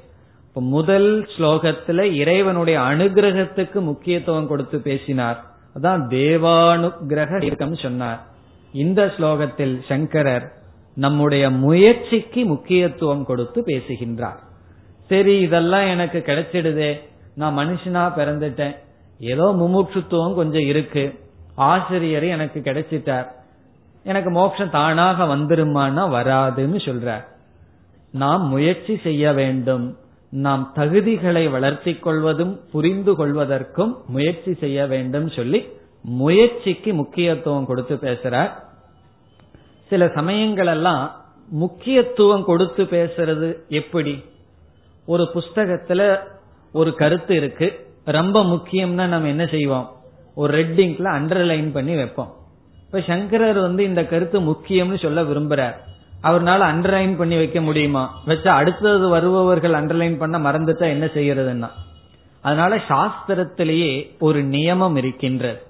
[0.54, 5.44] முதல் ஸ்லோகத்துல இறைவனுடைய அனுகிரகத்துக்கு முக்கியத்துவம் கொடுத்து பேசினார்.
[5.80, 8.26] அதான் தேவானுகிரக இயக்கம் சொன்னார்.
[8.72, 10.52] இந்த ஸ்லோகத்தில் சங்கரர்
[10.94, 14.50] நம்முடைய முயற்சிக்கு முக்கியத்துவம் கொடுத்து பேசுகின்றார்.
[15.08, 17.00] சரி இதெல்லாம் எனக்கு கிடைச்சிடுதே.
[17.34, 18.76] நான் மனுஷனா பிறந்துட்டேன்.
[19.18, 21.18] ஏதோ முமுட்சுத்துவம் கொஞ்சம் இருக்கு.
[21.54, 23.26] ஆசிரியர் எனக்கு கிடைச்சிட்டார்.
[24.04, 27.24] எனக்கு மோட்சம் தானாக வந்துருமானா வராதுன்னு சொல்றார்.
[28.10, 29.96] நாம் முயற்சி செய்ய வேண்டும்.
[30.28, 35.68] நாம் தகுதிகளை வளர்த்தி கொள்வதும் புரிந்து கொள்வதற்கும் முயற்சி செய்ய வேண்டும் சொல்லி
[36.02, 38.50] முயற்சிக்கு முக்கியத்துவம் கொடுத்து பேசுறார்.
[39.88, 44.24] சில சமயங்கள் எல்லாம் முக்கியத்துவம் கொடுத்து பேசுறது எப்படி?
[45.06, 46.18] ஒரு புஸ்தகத்துல
[46.72, 47.86] ஒரு கருத்து இருக்கு.
[48.04, 49.96] ரொம்ப முக்கியம்னா நம்ம என்ன செய்வோம்?
[50.34, 52.34] ஒரு ரெட்டிங்ல அண்டர்லைன் பண்ணி வைப்போம்.
[52.86, 55.74] இப்ப சங்கரர் வந்து இந்த கருத்து முக்கியம்னு சொல்ல விரும்புறார்.
[56.22, 58.18] அவர்னால அண்டர்லைன் பண்ணி வைக்க முடியுமா?
[58.26, 61.68] வச்சா அடுத்தது வருபவர்கள் அண்டர்லைன் பண்ண மறந்துட்டா என்ன செய்யறதுன்னா?
[62.40, 65.62] அதனால சாஸ்திரத்திலேயே ஒரு நியமம் இருக்கின்றது.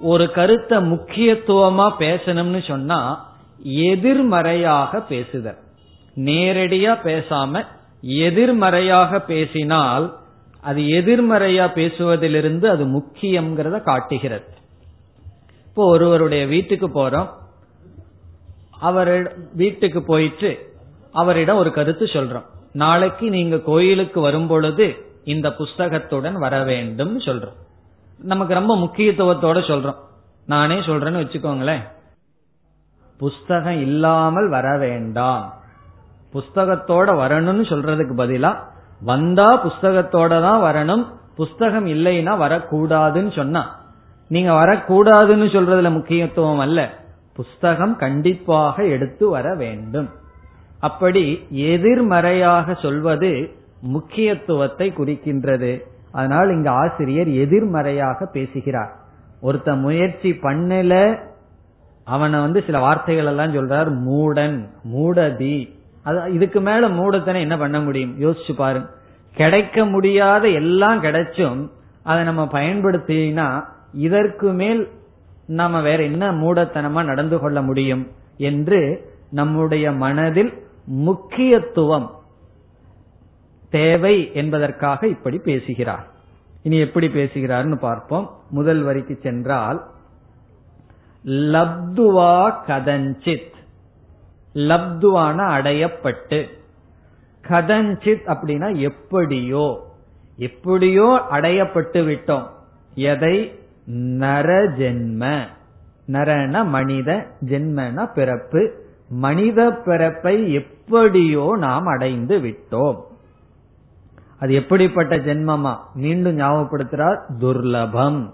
[0.00, 3.30] ஒரு கருத்தை முக்கியத்துவமா பேசணும்னு சொன்னா
[3.62, 5.58] எதிர்மறையாக பேசுதல்.
[6.16, 7.66] நேரடியா பேசாம
[8.02, 10.18] எதிர்மறையாக பேசினால்
[10.60, 14.44] அது எதிர்மறையா பேசுவதிலிருந்து அது முக்கியம்ங்கிறத காட்டுகிறது.
[15.66, 17.28] இப்போ ஒருவருடைய வீட்டுக்கு போறோம்.
[18.80, 20.76] அவர் வீட்டுக்கு போயிட்டு
[21.12, 22.44] அவரிடம் ஒரு கருத்து சொல்றோம்.
[22.72, 27.56] நாளைக்கு நீங்க கோயிலுக்கு வரும் பொழுது இந்த புஸ்தகத்துடன் வர வேண்டும் சொல்றோம்.
[28.18, 29.96] நமக்கு ரொம்ப முக்கியத்துவத்தோட சொல்றோம்.
[30.46, 31.82] நானே சொல்றேன்னு வச்சுக்கோங்களேன்.
[33.18, 35.61] புஸ்தகம் இல்லாமல் வர வேண்டாம்.
[36.34, 38.54] புஸ்தகத்தோட வரணும்னு சொல்றதுக்கு பதிலா
[39.04, 43.80] வந்தா புஸ்தகத்தோட தான் வரணும் புஸ்தகம் இல்லைன்னா வரக்கூடாதுன்னு சொன்னா
[44.28, 46.88] நீங்க வரக்கூடாதுன்னு சொல்றதுல முக்கியத்துவம் அல்ல.
[47.34, 50.08] புஸ்தகம் கண்டிப்பாக எடுத்து வர வேண்டும்.
[50.80, 55.82] அப்படி எதிர்மறையாக சொல்வது முக்கியத்துவத்தை குறிக்கின்றது.
[56.12, 58.92] அதனால் இங்க ஆசிரியர் எதிர்மறையாக பேசுகிறார்.
[59.42, 61.18] ஒருத்த முயற்சி பண்ணல
[62.04, 65.76] அவனை வந்து சில வார்த்தைகள் எல்லாம் சொல்றார் மூடன் மூடதி.
[66.02, 68.20] அது இதுக்கு மேல மூடத்தனை என்ன பண்ண முடியும்?
[68.20, 68.88] யோசிச்சு பாருங்க
[69.34, 71.68] கிடைக்க முடியாத எல்லாம் கிடைச்சும்
[72.02, 74.88] அதை நம்ம பயன்படுத்தினா இதற்கு மேல்
[75.46, 80.52] நாம வேற என்ன மூடத்தனமா நடந்து கொள்ள முடியும் என்று நம்முடைய மனதில்
[80.84, 82.10] முக்கியத்துவம்
[83.70, 86.06] தேவை என்பதற்காக இப்படி பேசுகிறார்.
[86.62, 88.30] இனி எப்படி பேசுகிறார்னு பார்ப்போம்.
[88.50, 89.86] முதல் வரிக்கு சென்றால்
[91.26, 93.60] லப்துவா கதஞ்சித்
[94.54, 96.46] லப்துவான அடையப்பட்டு.
[97.48, 99.90] கதஞ்சித் அப்படின்னா எப்படியோ
[100.36, 102.46] எப்படியோ அடையப்பட்டு விட்டோம்.
[102.94, 103.58] எதை?
[103.84, 105.46] நர ஜென்ம.
[106.12, 108.72] நரன மனித ஜென்மன பிறப்பு.
[109.08, 113.00] மனித பிறப்பை எப்படியோ நாம் அடைந்து விட்டோம்.
[114.38, 115.76] அது எப்படிப்பட்ட ஜென்மமா?
[115.94, 118.30] மீண்டும் ஞாபகப்படுத்துறார் துர்லபம்.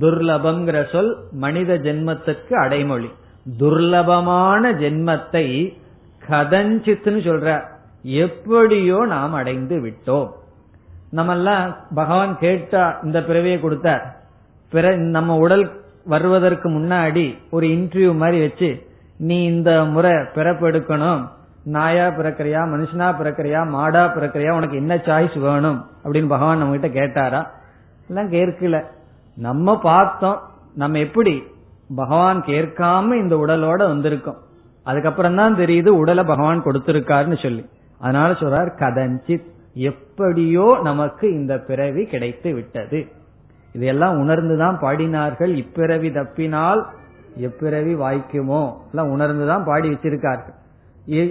[0.00, 3.10] துர்லபம்ங்கிற சொல் மனித ஜென்மத்துக்கு அடைமொழி.
[3.58, 5.76] துர்லபமான ஜென்மத்தை
[6.28, 7.62] கதஞ்சித்துன்னு சொல்ற.
[8.02, 10.30] எப்படியோ நாம் அடைந்து விட்டோம்.
[11.16, 14.16] நம்மெல்லாம் பகவான் கேட்டா இந்த பிறவியை கொடுத்தார்
[14.70, 21.28] பிற நம்ம உடல் வருவதற்கு முன்னாடி ஒரு இன்டர்வியூ மாதிரி வச்சு நீ இந்த முறை பிறப்பெடுக்கணும்.
[21.64, 25.86] நாயா பிறக்கிறியா மனுஷனா பிறக்கிறியா மாடா பிறக்கிறியா உனக்கு என்ன சாய்ஸ் வேணும்?
[26.04, 27.46] அப்படின்னு பகவான் நம்ம கிட்ட கேட்டாரா?
[28.08, 28.84] எல்லாம் கேட்கல.
[29.36, 30.40] நம்ம பார்த்தோம்.
[30.74, 31.42] நம்ம எப்படி
[31.96, 34.36] பகவான் கேட்காம இந்த உடலோட வந்திருக்கும்.
[34.82, 37.68] அதுக்கப்புறம் தான் தெரியுது உடலை பகவான் கொடுத்திருக்காருன்னு சொல்லி.
[37.98, 43.06] அதனால சொல்றார் கதஞ்சித் எப்படியோ நமக்கு இந்த பிறவி கிடைத்து விட்டது.
[43.72, 45.64] இதையெல்லாம் உணர்ந்துதான் பாடினார்கள்.
[45.64, 46.82] இப்பிறவி தப்பினால்
[47.40, 48.72] எப்பிறவி வாய்க்குமோ?
[48.92, 50.56] எல்லாம் உணர்ந்துதான் பாடி வச்சிருக்கார்கள்.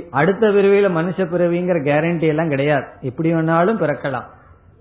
[0.10, 2.86] அடுத்த பிறவியில மனுஷ பிறவிங்கிற கேரண்டி எல்லாம் கிடையாது.
[3.02, 4.26] எப்படி வேணாலும் பிறக்கலாம்.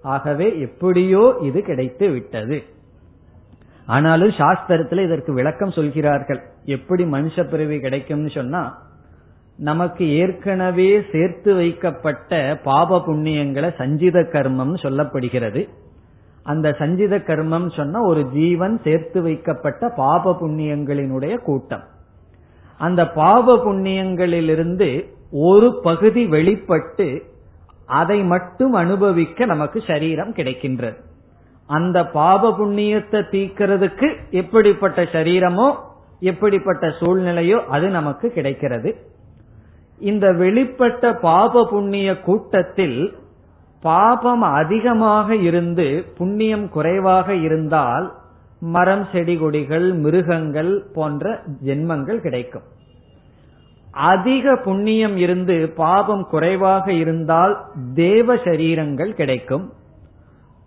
[0.03, 2.62] ஆகவே எப்படியோ இது கிடைத்து விட்டது.
[3.87, 6.41] ஆனாலும் சாஸ்திரத்துல இதற்கு விளக்கம் சொல்கிறார்கள்.
[6.64, 8.62] எப்படி மனுஷ பிறவி கிடைக்கும்னு சொன்னா
[9.57, 15.68] நமக்கு ஏற்கனவே சேர்த்து வைக்கப்பட்ட பாப புண்ணியங்களை சஞ்சித கர்மம் சொல்லப்படுகிறது.
[16.43, 21.84] அந்த சஞ்சித கர்மம் சொன்னா ஒரு ஜீவன் சேர்த்து வைக்கப்பட்ட பாப புண்ணியங்களினுடைய கூட்டம்.
[22.78, 24.91] அந்த பாப புண்ணியங்களிலிருந்து
[25.30, 27.22] ஒரு பகுதி வெளிப்பட்டு
[27.87, 30.97] அதை மட்டும் அனுபவிக்க நமக்கு சரீரம் கிடைக்கின்றது.
[31.66, 35.68] அந்த பாப புண்ணியத்தை தீக்கிறதுக்கு எப்படிப்பட்ட சரீரமோ
[36.20, 38.90] எப்படிப்பட்ட சூழ்நிலையோ அது நமக்கு கிடைக்கிறது.
[40.00, 42.98] இந்த வெளிப்பட்ட பாப புண்ணிய கூட்டத்தில்
[43.82, 45.86] பாபம் அதிகமாக இருந்து
[46.18, 48.06] புண்ணியம் குறைவாக இருந்தால்
[48.60, 52.66] மரம் செடி கொடிகள் மிருகங்கள் போன்ற ஜென்மங்கள் கிடைக்கும்.
[54.12, 57.54] அதிக புண்ணியம் இருந்து பாபம் குறைவாக இருந்தால்
[57.94, 59.66] தேவ சரீரங்கள் கிடைக்கும்.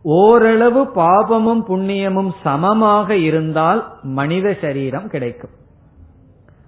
[0.04, 5.50] ஓரளவு பாபமும் புண்ணியமும் சமமாக இருந்தால் மனித சரீரம் கிடைக்கும்.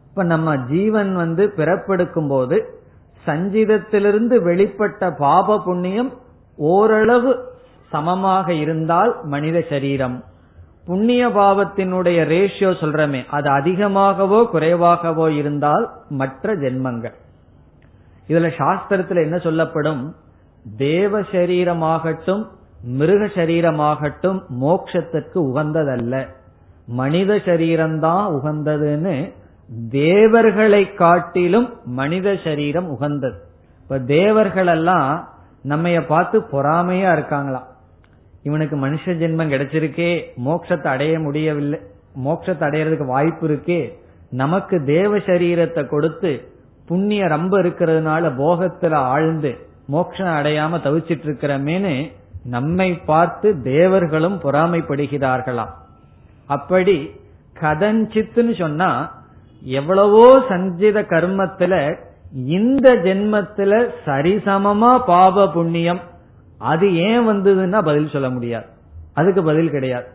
[0.10, 2.80] இப்ப நம்ம ஜீவன் வந்து பிறப்பெடுக்கும் போது
[3.26, 6.14] சஞ்சிதத்திலிருந்து வெளிப்பட்ட பாப புண்ணியம்
[6.56, 7.50] ஓரளவு
[7.90, 10.24] சமமாக இருந்தால் மனித சரீரம்.
[10.86, 17.14] புண்ணிய பாவத்தினுடைய ரேஷியோ சொல்றமே அது அதிகமாகவோ குறைவாகவோ இருந்தால் மற்ற ஜென்மங்கள்.
[18.28, 20.16] இதுல சாஸ்திரத்துல என்ன சொல்லப்படும்?
[20.78, 22.48] தேவ சரீரமாகட்டும்
[22.84, 26.28] மிருக சரீரமாகட்டும் மோக்ஷத்திற்கு உகந்ததல்ல.
[26.86, 29.34] மனித சரீரம்தான் உகந்ததுன்னு
[29.90, 33.38] தேவர்களை காட்டிலும் மனித சரீரம் உகந்தது.
[33.84, 35.30] இப்ப தேவர்கள் எல்லாம்
[35.64, 37.70] நம்ம பார்த்து பொறாமையா இருக்காங்களாம்.
[38.44, 41.80] இவனுக்கு மனுஷ ஜென்மம் கிடைச்சிருக்கே மோட்சத்தை அடைய முடியவில்லை
[42.26, 43.94] மோட்சத்தை அடையறதுக்கு வாய்ப்பு இருக்கே.
[44.30, 46.50] நமக்கு தேவ சரீரத்தை கொடுத்து
[46.88, 49.58] புண்ணிய ரொம்ப இருக்கிறதுனால போகத்துல ஆழ்ந்து
[49.88, 52.12] மோட்சம் அடையாம தவிச்சிட்டு இருக்கிறமேனு
[52.46, 55.70] நம்மை பார்த்து தேவர்களும் பொறாமைப்படுகிறார்களாம்.
[56.48, 57.12] அப்படி
[57.62, 59.12] கதஞ்சித்துன்னு சொன்னா
[59.64, 61.98] எவ்வளவோ சஞ்சித கர்மத்துல
[62.34, 66.00] இந்த ஜென்மத்துல சரிசமமா பாப புண்ணியம்
[66.58, 68.66] அது ஏன் வந்ததுன்னா பதில் சொல்ல முடியாது.
[69.14, 70.06] அதுக்கு பதில் கிடையாது.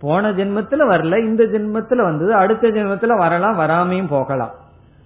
[0.00, 4.50] போன ஜென்மத்துல வரல இந்த ஜென்மத்துல வந்தது அடுத்த ஜென்மத்துல வரலாம் வராமையும் போகலாம்.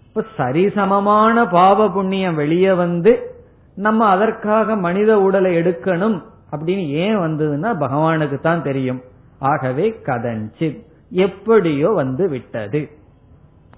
[0.07, 3.35] இப்ப சரிசமமான பாவ புண்ணியம் வெளியே வந்து
[3.77, 6.23] நம்ம அதற்காக மனித உடலை எடுக்கணும்
[6.55, 9.03] அப்படின்னு ஏன் வந்ததுன்னா பகவானுக்கு தான் தெரியும்.
[9.39, 10.87] ஆகவே கதஞ்சித்.
[11.11, 12.91] எப்படியோ வந்து விட்டது.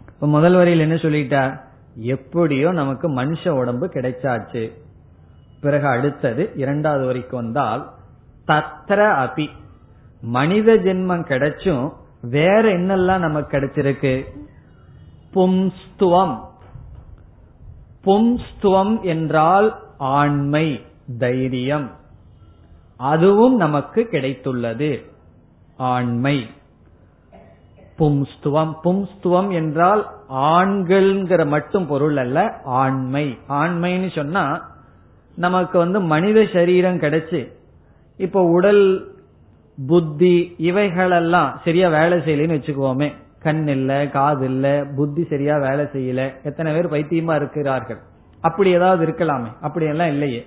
[0.08, 1.60] இப்ப முதல் வரையில் என்ன சொல்லிட்டார்
[1.94, 4.72] எப்படியோ நமக்கு மனுஷ உடம்பு கிடைச்சாச்சு.
[5.60, 7.92] பிறகு அடுத்தது இரண்டாவது வரைக்கும் வந்தால்
[8.46, 9.48] தத்ர அபி.
[10.20, 14.24] மனித ஜென்மம் கிடைச்சும் வேற என்னெல்லாம் நமக்கு கிடைச்சிருக்கு?
[15.34, 16.40] பும்ஸ்துவம்.
[18.04, 20.84] பும்ஸ்துவம் என்றால் ஆண்மை
[21.18, 21.90] தைரியம்.
[22.96, 25.04] அதுவும் நமக்கு கிடைத்துள்ளது.
[25.76, 26.46] ஆண்மை.
[27.98, 28.74] பும்ஸ்துவம்.
[28.84, 33.38] பும்ஸ்துவம் என்றால் ஆண்கள்ங்கிற மட்டும் பொருள் அல்ல ஆண்மை.
[33.48, 34.74] ஆண்மைன்னு சொன்னா
[35.36, 37.52] நமக்கு வந்து மனித சரீரம் கிடைச்சு
[38.16, 39.14] இப்ப உடல்
[39.86, 43.12] புத்தி இவைகளெல்லாம் சரியா வேலை செய்யலன்னு வச்சுக்குவோமே.
[43.38, 46.42] கண் இல்ல காது இல்ல புத்தி சரியா வேலை செய்யல.
[46.42, 47.98] எத்தனை பேர் பைத்தியமா இருக்கிறார்கள்.
[48.40, 49.52] அப்படி ஏதாவது இருக்கலாமே.
[49.60, 50.46] அப்படி எல்லாம் இல்லையே.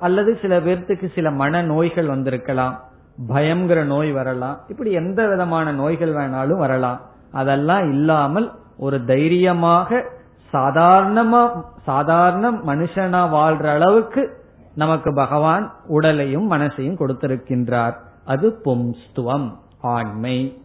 [0.00, 2.80] அல்லது சில பேர்த்துக்கு சில மன நோய்கள் வந்திருக்கலாம்.
[3.28, 4.60] பயம்ங்கிற நோய் வரலாம்.
[4.68, 7.00] இப்படி எந்த விதமான நோய்கள் வேணாலும் வரலாம்.
[7.32, 10.04] அதெல்லாம் இல்லாமல் ஒரு தைரியமாக
[10.52, 14.42] சாதாரணமா சாதாரண மனுஷனா வாழ்ற அளவுக்கு
[14.74, 17.94] நமக்கு பகவான் உடலையும் மனசையும் கொடுத்திருக்கின்றார்.
[18.24, 20.62] அது பும்ஸ்துவம் ஆண்மை.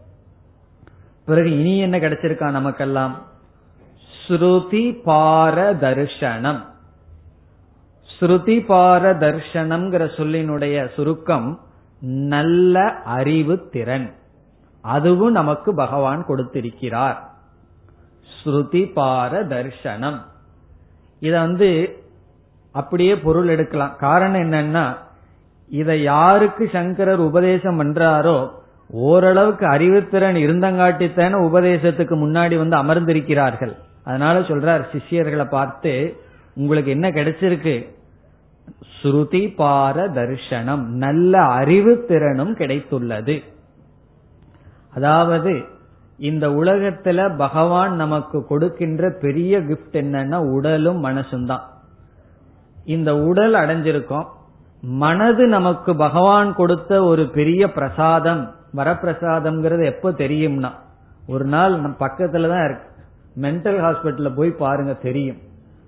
[1.25, 3.17] பிறகு இனி என்ன கிடைச்சிருக்கா நமக்கெல்லாம்?
[4.27, 6.65] ஸ்ருதி பார தர்ஷனம்
[8.19, 11.49] ஸ்ருதி பார தர்ஷனம்ங்கிற சொல்லினுடைய சுருக்கம்
[12.33, 12.83] நல்ல
[13.17, 14.07] அறிவு திறன்.
[14.83, 17.17] அதுவும் நமக்கு பகவான் கொடுத்திருக்கிறார்.
[18.37, 20.19] ஸ்ருதி பார தர்ஷனம்
[21.21, 21.69] இத வந்து
[22.75, 23.93] அப்படியே பொருள் எடுக்கலாம்.
[23.95, 24.85] காரணம் என்னன்னா
[25.71, 28.37] இதை யாருக்கு சங்கரர் உபதேசம் பண்றாரோ
[29.09, 33.73] ஓரளவுக்கு அறிவுத்திறன் இருந்தங்காட்டித்தான உபதேசத்துக்கு முன்னாடி வந்து அமர்ந்திருக்கிறார்கள்.
[34.03, 35.93] அதனால சொல்றார் சிஷ்யர்களை பார்த்து
[36.55, 37.75] உங்களுக்கு என்ன கிடைச்சிருக்கு?
[38.95, 43.43] ஸ்ருதி பார தர்ஷனம் நல்ல அறிவு திறனும் கிடைத்துள்ளது.
[44.93, 45.63] அதாவது
[46.17, 51.65] இந்த உலகத்துல பகவான் நமக்கு கொடுக்கின்ற பெரிய கிஃப்ட் என்னன்னா உடலும் மனசும் தான்.
[52.85, 54.27] இந்த உடல் அடைஞ்சிருக்கோம்.
[54.81, 58.51] மனது நமக்கு பகவான் கொடுத்த ஒரு பெரிய பிரசாதம்.
[58.75, 60.71] வரப்பிரசாதம்ங்கிறது எப்ப தெரியும்னா
[61.27, 62.87] ஒரு நாள் நம் பக்கத்துல தான் இருக்கு
[63.41, 65.37] மென்டல் ஹாஸ்பிட்டல்ல போய் பாருங்க தெரியும்.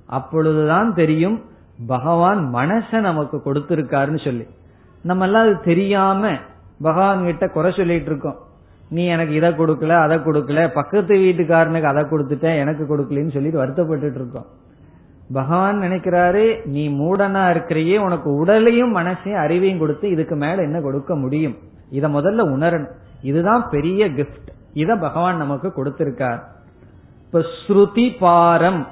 [0.06, 1.38] அப்பொழுதுதான் தெரியும்
[1.88, 4.48] பகவான் மனச நமக்கு கொடுத்திருக்காருன்னு சொல்லி.
[5.04, 6.32] நம்ம எல்லாம் அது தெரியாம
[6.82, 8.40] பகவான் கிட்ட குறை சொல்லிட்டு இருக்கோம்.
[8.90, 14.46] நீ எனக்கு இதை கொடுக்கல அதை கொடுக்கல பக்கத்து வீட்டுக்காரனுக்கு அதை கொடுத்துட்டேன் எனக்கு கொடுக்கலன்னு சொல்லிட்டு வருத்தப்பட்டு இருக்கோம்.
[15.34, 21.58] பகவான் நினைக்கிறாரு நீ மூடனா இருக்கிறையே உனக்கு உடலையும் மனசையும் அறிவையும் கொடுத்து இதுக்கு மேல என்ன கொடுக்க முடியும்?
[21.90, 22.92] இத முதல்ல உணரணும்.
[23.22, 26.40] இதுதான் பெரிய கிஃப்ட் இத பகவான் நமக்கு கொடுத்திருக்கார்.
[27.26, 28.88] இப்ப ஸ்ருதி பாரம்.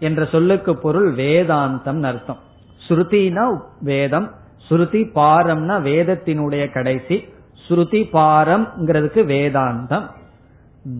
[0.00, 2.40] என்ற சொல்லுக்கு பொருள் வேதாந்தம் அர்த்தம்.
[2.88, 3.44] ஸ்ருதினா
[3.80, 4.28] வேதம்
[4.68, 7.16] ஸ்ருதி பாரம்னா வேதத்தினுடைய கடைசி
[7.64, 10.06] ஸ்ருதி பாரம்ங்கிறதுக்கு வேதாந்தம்.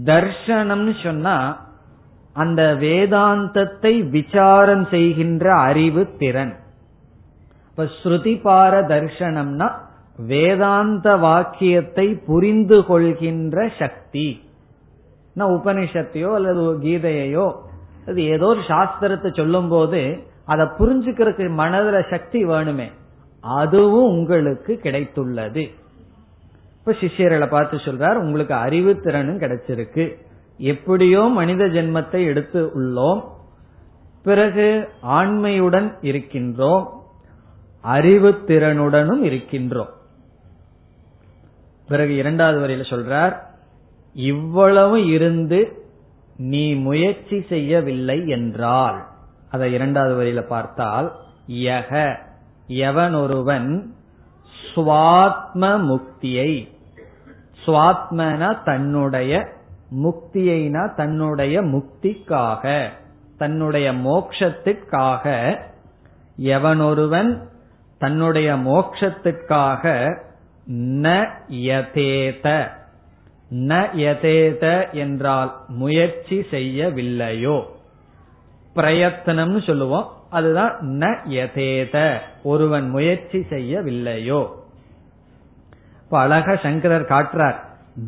[0.04, 1.36] தர்ஷனம்னு சொன்னா
[2.32, 6.54] அந்த வேதாந்தத்தை விசாரம் செய்கின்ற அறிவு திறன்.
[7.70, 9.68] இப்ப ஸ்ருதி பார தர்ஷனம்னா
[10.26, 14.28] வேதாந்த வாக்கியத்தை புரிந்து கொள்கின்ற சக்தி.
[15.36, 17.46] உபனிஷத்தையோ அல்லது கீதையோ
[18.06, 22.92] அது ஏதோ ஒரு சாஸ்திரத்தை சொல்லும் போது அதை புரிஞ்சுக்கிறதுக்கு மனதுல சக்தி வேணுமே.
[23.40, 25.70] அதுவும் உங்களுக்கு கிடைத்துள்ளது.
[26.78, 30.14] இப்ப சிஷியர்களை பார்த்து சொல்றார் உங்களுக்கு அறிவு திறனும் கிடைச்சிருக்கு.
[30.58, 33.24] எப்படியோ மனித ஜென்மத்தை எடுத்து உள்ளோம்.
[34.22, 36.86] பிறகு ஆண்மையுடன் இருக்கின்றோம்.
[37.80, 39.96] அறிவு திறனுடனும் இருக்கின்றோம்.
[41.88, 43.36] பிறகு இரண்டாவது வரையில சொல்றார்
[44.14, 45.87] இவ்வளவு இருந்து
[46.38, 49.06] நீ முயற்சி செய்யவில்லை என்றால்.
[49.50, 51.16] அதை இரண்டாவது வரியில பார்த்தால்
[51.48, 52.16] யக
[52.66, 53.94] எவன் ஒருவன்
[54.74, 56.68] சுவாத்ம முக்தியை
[57.66, 59.48] சுவாத்மனா தன்னுடைய
[60.02, 62.88] முக்தியைனா தன்னுடைய முக்திக்காக
[63.38, 65.56] தன்னுடைய மோக்ஷத்திற்காக
[66.38, 67.42] எவனொருவன்
[67.98, 70.14] தன்னுடைய மோக்ஷத்திற்காக
[70.76, 72.68] ந யதேத.
[73.54, 77.62] ந யதேத என்றால் முயற்சி செய்யவில்லையோ.
[78.74, 80.12] பிரயத்தனம்னு சொல்லுவோம்.
[80.30, 82.18] அதுதான் ந யதேத.
[82.42, 84.48] ஒருவன் முயற்சி செய்யவில்லையோ.
[86.04, 87.56] இப்ப அழக சங்கரர் காட்டுறார்.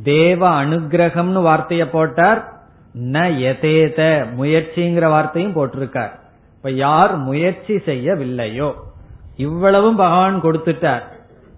[0.02, 2.52] தேவ அனுகிரகம்னு வார்த்தைய போட்டார்.
[2.98, 4.26] ந யதேத.
[4.40, 6.10] முயற்சிங்கிற வார்த்தையும் போட்டிருக்கார்.
[6.56, 8.72] இப்ப யார் முயற்சி செய்யவில்லையோ.
[9.36, 11.02] இவ்வளவும் பகவான் கொடுத்துட்டார்.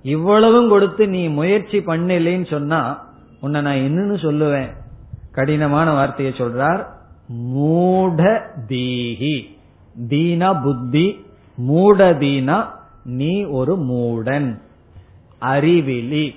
[0.02, 3.10] இவ்வளவும் கொடுத்து நீ முயற்சி பண்ணலைன்னு சொன்னா
[3.42, 4.70] உன்னை நான் என்னன்னு சொல்லுவேன்.
[5.32, 6.86] கடினமான வார்த்தையை சொல்றார்.
[7.28, 9.58] மூட தீஹி.
[10.08, 11.26] தீனா புத்தி
[11.56, 12.66] மூட தீனா
[13.04, 14.60] நீ ஒரு மூடன்.
[15.40, 16.34] அறிவிலி.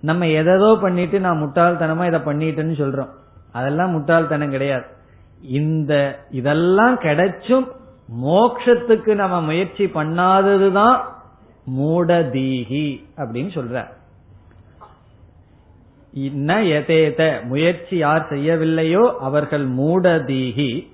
[0.00, 3.10] நம்ம எதோ பண்ணிட்டு நான் முட்டாள்தனமா இதை பண்ணிட்டேன்னு சொல்றோம்.
[3.52, 4.84] அதெல்லாம் முட்டாள்தனம் கிடையாது.
[5.42, 7.68] இந்த இதெல்லாம் கிடைச்சும்
[8.22, 11.00] மோக்ஷத்துக்கு நம்ம முயற்சி பண்ணாததுதான்
[11.78, 13.86] மூடதீகி அப்படின்னு சொல்ற
[16.14, 20.88] இன்ன எதேத முயற்சி யார் செய்யவில்லையோ அவர்கள் மூடதீகி.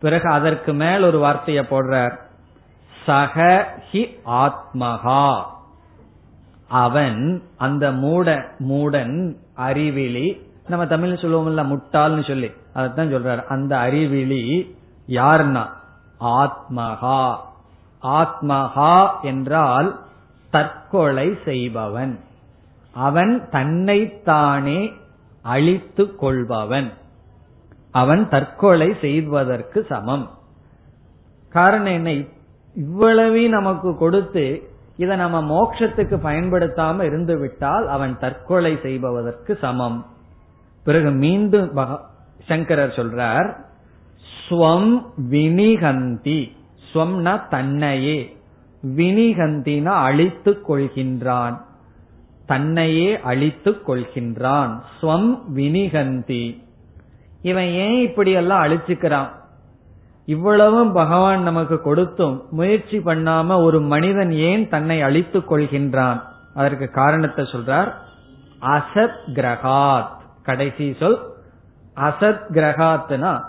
[0.00, 2.18] பிறகு அதற்கு மேல் ஒரு வார்த்தையை போடுறார்.
[3.06, 5.42] சக ஹி ஆத்மகா
[6.68, 12.50] அவன் அந்த மூட மூடன் அறிவிலி நம்ம தமிழ் சொல்லுவோம்ல முட்டாள்னு சொல்லி.
[12.74, 13.44] அதைத்தான் சொல்றாரு.
[13.44, 14.74] அந்த அறிவிலி
[15.08, 15.66] யாருன்னா
[16.20, 17.36] ஆத்மகா
[18.02, 20.00] ஆத்மகா என்றால்
[20.50, 22.20] தற்கொலை செய்பவன்.
[22.94, 24.92] அவன் தன்னைத்தானே
[25.42, 26.92] அழித்து கொள்பவன்.
[27.90, 30.30] அவன் தற்கொலை செய்வதற்கு சமம்.
[31.48, 32.24] காரணம் என்ன?
[32.74, 40.06] இவ்வளவு நமக்கு கொடுத்து இதை நம்ம மோட்சத்துக்கு பயன்படுத்தாம இருந்து விட்டால் அவன் தற்கொலை செய்பவதற்கு சமம்.
[40.84, 41.78] பிறகு மீண்டும்
[42.44, 43.56] சங்கரர் சொல்றார்
[44.48, 46.52] ஸ்வம் வினிகந்தி.
[46.92, 48.36] ஸ்வம்னா தன்னையே.
[48.96, 51.63] வினிகந்தினா அழித்துக் கொள்கின்றான்.
[52.46, 54.80] தன்னையே அழித்துக் கொள்கின்றான்.
[55.02, 56.62] ஸ்வம் வினிகந்தி.
[57.42, 59.28] இவன் ஏன் இப்படி எல்லாம் அழிச்சுக்கிறான்?
[60.24, 66.20] இவ்வளவும் பகவான் நமக்கு கொடுத்தும் முயற்சி பண்ணாம ஒரு மனிதன் ஏன் தன்னை அழித்துக் கொள்கின்றான்?
[66.54, 67.92] அதற்கு காரணத்தை சொல்றார்.
[68.60, 70.08] அசத் கிரகாத்.
[70.42, 71.18] கடைசி சொல்
[71.96, 73.44] அசத் கிரகாத்னா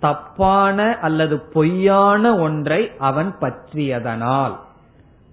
[0.00, 4.56] தப்பான அல்லது பொய்யான ஒன்றை அவன் பற்றியதனால்.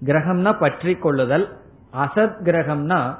[0.04, 1.60] கிரகம்னா பற்றி கொள்ளுதல்
[1.92, 3.14] அசத் கிரகம்னா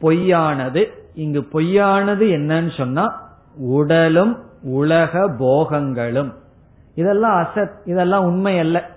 [0.00, 0.86] பொய்யானது.
[1.14, 6.32] இங்கு பொய்யானது என்னன்னு சொன்னா உடலும் உலக போகங்களும்.
[6.94, 8.90] இதெல்லாம் அசத் இதெல்லாம் உண்மை அல்ல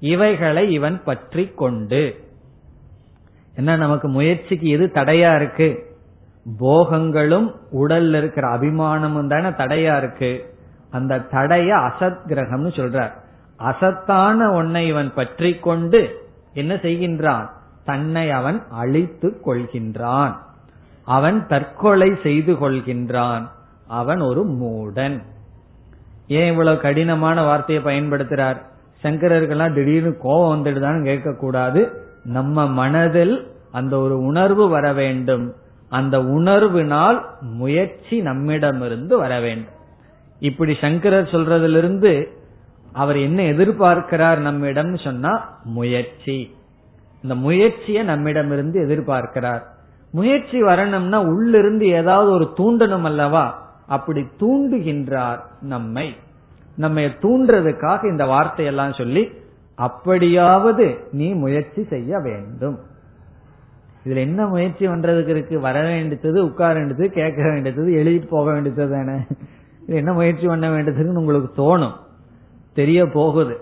[0.00, 2.26] இவைகளை இவன் பற்றி கொண்டு.
[3.54, 5.96] என்ன நமக்கு முயற்சிக்கு எது தடையா இருக்கு?
[6.60, 10.56] போகங்களும் உடல்ல இருக்கிற அபிமானமும் தானே தடையா இருக்கு.
[10.90, 13.10] அந்த தடைய அசத் கிரகம்னு சொல்றார்.
[13.58, 17.48] அசத்தான ஒன்னை இவன் பற்றி கொண்டு என்ன செய்கின்றான்?
[17.88, 20.36] தன்னை அவன் அழித்து கொள்கின்றான்.
[21.04, 23.44] அவன் தற்கொலை செய்து கொள்கின்றான்.
[23.88, 25.22] அவன் ஒரு மூடன்.
[26.28, 28.58] ஏன் இவ்வளவு கடினமான வார்த்தையை பயன்படுத்துறார்?
[29.02, 31.92] சங்கரர்கள்லாம் திடீர்னு கோபம் வந்துடுதான்னு கேட்கக்கூடாது.
[32.24, 33.34] நம்ம மனதில்
[33.72, 35.54] அந்த ஒரு உணர்வு வர வேண்டும்.
[35.88, 39.76] அந்த உணர்வினால் முயற்சி நம்மிடமிருந்து வர வேண்டும்.
[40.38, 42.28] இப்படி சங்கரர் சொல்றதிலிருந்து
[42.92, 46.56] அவர் என்ன எதிர்பார்க்கிறார் நம்மிடம் சொன்னா முயற்சி.
[47.22, 49.62] இந்த முயற்சியை நம்மிடமிருந்து எதிர்பார்க்கிறார்.
[50.10, 53.72] முயற்சி வரணும்னா உள்ளிருந்து ஏதாவது ஒரு தூண்டணும் அல்லவா?
[53.86, 56.16] அப்படி தூண்டுகின்றார் நம்மை.
[56.76, 59.28] நம்ம தூண்டுறதுக்காக இந்த வார்த்தையெல்லாம் சொல்லி
[59.74, 62.78] அப்படியாவது நீ முயற்சி செய்ய வேண்டும்.
[64.04, 65.60] இதுல என்ன முயற்சி பண்றதுக்கு இருக்கு?
[65.60, 69.16] வர வேண்டியது உட்கார வேண்டியது கேட்க வேண்டியது எழுதிட்டு போக வேண்டியது தானே.
[69.86, 71.92] இது என்ன முயற்சி பண்ண வேண்டியதுன்னு உங்களுக்கு தோணும்.
[72.74, 73.60] தெரிய போகுது.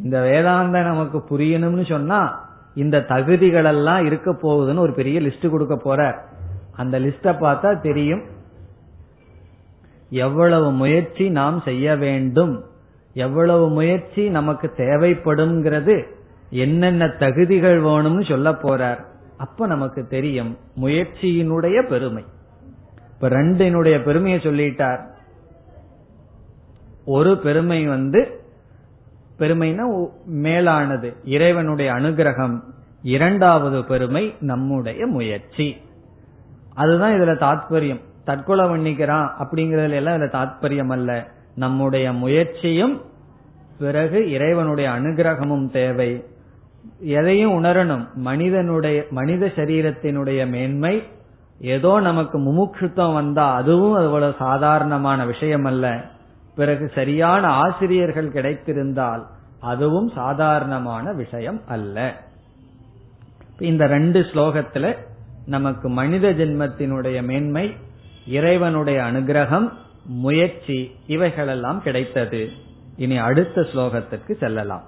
[0.00, 2.45] இந்த வேதாந்த நமக்கு புரியணும்னு சொன்னா
[2.76, 6.24] இந்த தகுதிகள் எல்லாம் இருக்க போகுதுன்னு ஒரு பெரிய லிஸ்ட் கொடுக்க போற
[6.76, 8.22] அந்த லிஸ்ட பார்த்தா தெரியும்.
[10.10, 12.64] எவ்வளவு முயற்சி நாம் செய்ய வேண்டும்.
[13.14, 15.96] எவ்வளவு முயற்சி நமக்கு தேவைப்படும்ங்கிறது
[16.50, 19.04] என்னென்ன தகுதிகள் வேணும்னு சொல்ல போறார்.
[19.36, 22.24] அப்ப நமக்கு தெரியும் முயற்சியினுடைய பெருமை.
[23.14, 25.02] இப்ப ரெண்டினுடைய பெருமையை சொல்லிட்டார்.
[27.04, 28.40] ஒரு பெருமை வந்து
[29.38, 32.60] பெருமைனா மேலானது இறைவனுடைய அனுகிரகம்
[33.02, 35.76] இரண்டாவது பெருமை நம்முடைய முயற்சி.
[36.74, 38.00] அதுதான் இதுல தாத்பரியம்.
[38.24, 41.28] தற்கொலை பண்ணிக்கிறான் அப்படிங்கறதுல எல்லாம் இதுல தாத்பரியம் அல்ல.
[41.54, 43.00] நம்முடைய முயற்சியும்
[43.78, 46.24] பிறகு இறைவனுடைய அனுகிரகமும் தேவை.
[46.98, 48.12] எதையும் உணரணும்.
[48.14, 51.02] மனிதனுடைய மனித சரீரத்தினுடைய மேன்மை
[51.60, 56.00] ஏதோ நமக்கு முமுட்சுத்தம் வந்தா அதுவும் அவ்வளவு சாதாரணமான விஷயம் அல்ல.
[56.57, 59.23] பிறகு சரியான ஆசிரியர்கள் கிடைத்திருந்தால்
[59.61, 61.97] அதுவும் சாதாரணமான விஷயம் அல்ல
[63.61, 64.85] இந்த ரெண்டு ஸ்லோகத்துல
[65.45, 67.65] நமக்கு மனித ஜென்மத்தினுடைய மேன்மை
[68.29, 69.67] இறைவனுடைய அனுகிரகம்
[70.21, 72.41] முயற்சி இவைகளெல்லாம் கிடைத்தது
[72.97, 74.87] இனி அடுத்த ஸ்லோகத்திற்கு செல்லலாம்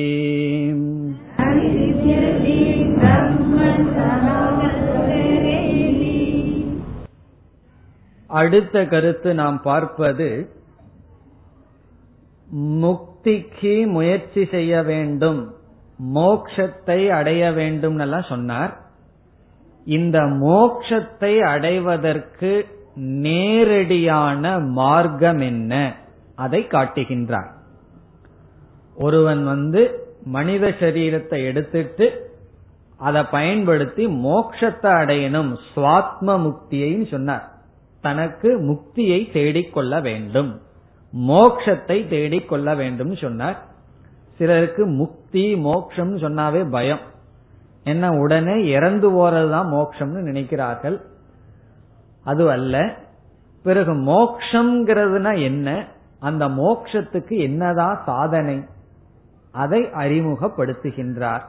[8.31, 10.51] அடுத்த கருத்து நாம் பார்ப்பது
[12.83, 15.55] முக்திக்கு முயற்சி செய்ய வேண்டும்
[16.15, 18.85] மோக்ஷத்தை அடைய வேண்டும் எல்லாம் சொன்னார்
[19.87, 25.96] இந்த மோக்ஷத்தை அடைவதற்கு நேரடியான மார்க்கம் என்ன?
[26.36, 27.50] அதை காட்டுகின்றார்.
[28.96, 32.30] ஒருவன் வந்து மனித சரீரத்தை எடுத்துட்டு
[32.98, 37.52] அதை பயன்படுத்தி மோக்ஷத்தை அடையணும் சுவாத்ம முக்தியைன்னு சொன்னார்.
[38.02, 40.62] தனக்கு முக்தியை தேடிக்கொள்ள வேண்டும்.
[41.18, 43.66] மோக்ஷத்தை தேடிக்கொள்ள வேண்டும் சொன்னார்.
[44.38, 47.00] சிலருக்கு முக்தி மோக்ஷம் சொன்னாவே பயம்.
[47.84, 51.02] என்ன உடனே இறந்து போறதுதான் மோக்ஷம்னு நினைக்கிறார்கள்.
[52.24, 52.96] அது அல்ல.
[53.64, 55.86] பிறகு மோக்ஷங்கிறதுனா என்ன?
[56.20, 58.64] அந்த மோக்ஷத்துக்கு என்னதான் சாதனை?
[59.52, 61.42] அதை அறிமுகப்படுத்துகின்றார்.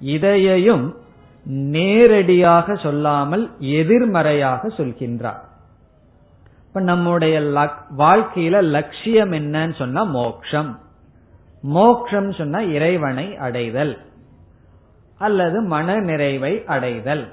[0.00, 0.96] இதையையும்
[1.44, 5.46] நேரடியாக சொல்லாமல் எதிர்மறையாக சொல்கின்றார்.
[6.66, 7.40] இப்ப நம்முடைய
[7.98, 10.78] வாழ்க்கையில லட்சியம் என்னன்னு சொன்னா மோக்ஷம்.
[11.62, 13.98] மோக்ஷம் சொன்னா இறைவனை அடைதல்.
[15.18, 17.32] அல்லது மன நிறைவை அடைதல்.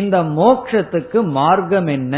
[0.00, 2.14] இந்த மோக்ஷத்துக்கு மார்க்கம் என்ன?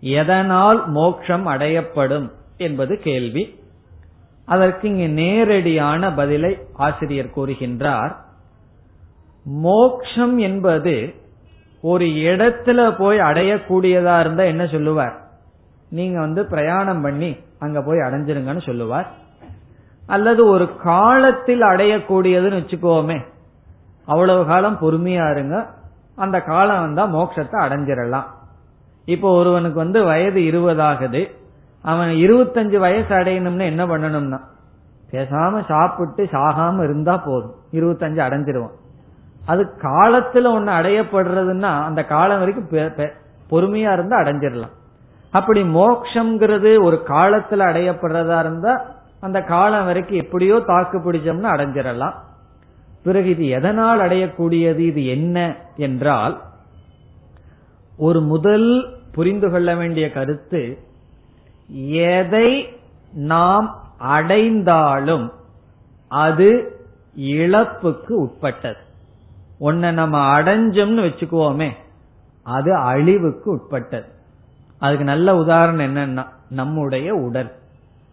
[0.00, 2.26] எதனால் மோக்ஷம் அடையப்படும்
[2.56, 3.44] என்பது கேள்வி.
[4.44, 6.50] அதற்கு இங்கு நேரடியான பதிலை
[6.86, 8.12] ஆசிரியர் கூறுகின்றார்.
[9.66, 10.94] மோக்ஷம் என்பது
[11.92, 15.16] ஒரு இடத்துல போய் அடையக்கூடியதா இருந்தா என்ன சொல்லுவார்?
[15.90, 19.08] நீங்க வந்து பிரயாணம் பண்ணி அங்க போய் அடைஞ்சிருங்கன்னு சொல்லுவார்.
[20.06, 23.18] அல்லது ஒரு காலத்தில் அடையக்கூடியதுன்னு வச்சுக்கோமே
[24.06, 25.56] அவ்வளவு காலம் பொறுமையா இருங்க
[26.16, 28.28] அந்த காலம் வந்தா மோட்சத்தை அடைஞ்சிடலாம்.
[29.04, 31.22] இப்போ ஒருவனுக்கு வந்து வயது இருபதாகுது
[31.82, 34.38] அவன் இருபத்தஞ்சு வயசு அடையணும்னு என்ன பண்ணணும்னா
[35.10, 37.54] பேசாம சாப்பிட்டு சாகாம இருந்தா போதும்.
[37.72, 38.76] இருபத்தஞ்சு அடைஞ்சிருவான்.
[39.46, 43.10] அது காலத்துல ஒன்னு அடையப்படுறதுன்னா அந்த காலம் வரைக்கும்
[43.50, 44.74] பொறுமையா இருந்தா அடைஞ்சிடலாம்.
[45.30, 48.84] அப்படி மோக்ஷங்கிறது ஒரு காலத்துல அடையப்படுறதா இருந்தா
[49.20, 52.14] அந்த காலம் வரைக்கும் எப்படியோ தாக்கு பிடிச்சோம்னா அடைஞ்சிடலாம்.
[53.04, 56.42] பிறகு இது எதனால் அடையக்கூடியது இது என்ன என்றால்
[57.96, 60.78] ஒரு முதல் புரிந்து கொள்ள வேண்டிய கருத்து
[61.88, 62.68] எதை
[63.12, 65.32] நாம் அடைந்தாலும்
[66.08, 66.48] அது
[67.16, 68.82] இழப்புக்கு உட்பட்டது.
[69.60, 71.70] ஒன்ன நம்ம அடைஞ்சோம்னு வச்சுக்குவோமே
[72.42, 74.06] அது அழிவுக்கு உட்பட்டது.
[74.78, 77.52] அதுக்கு நல்ல உதாரணம் என்னன்னா நம்முடைய உடல்.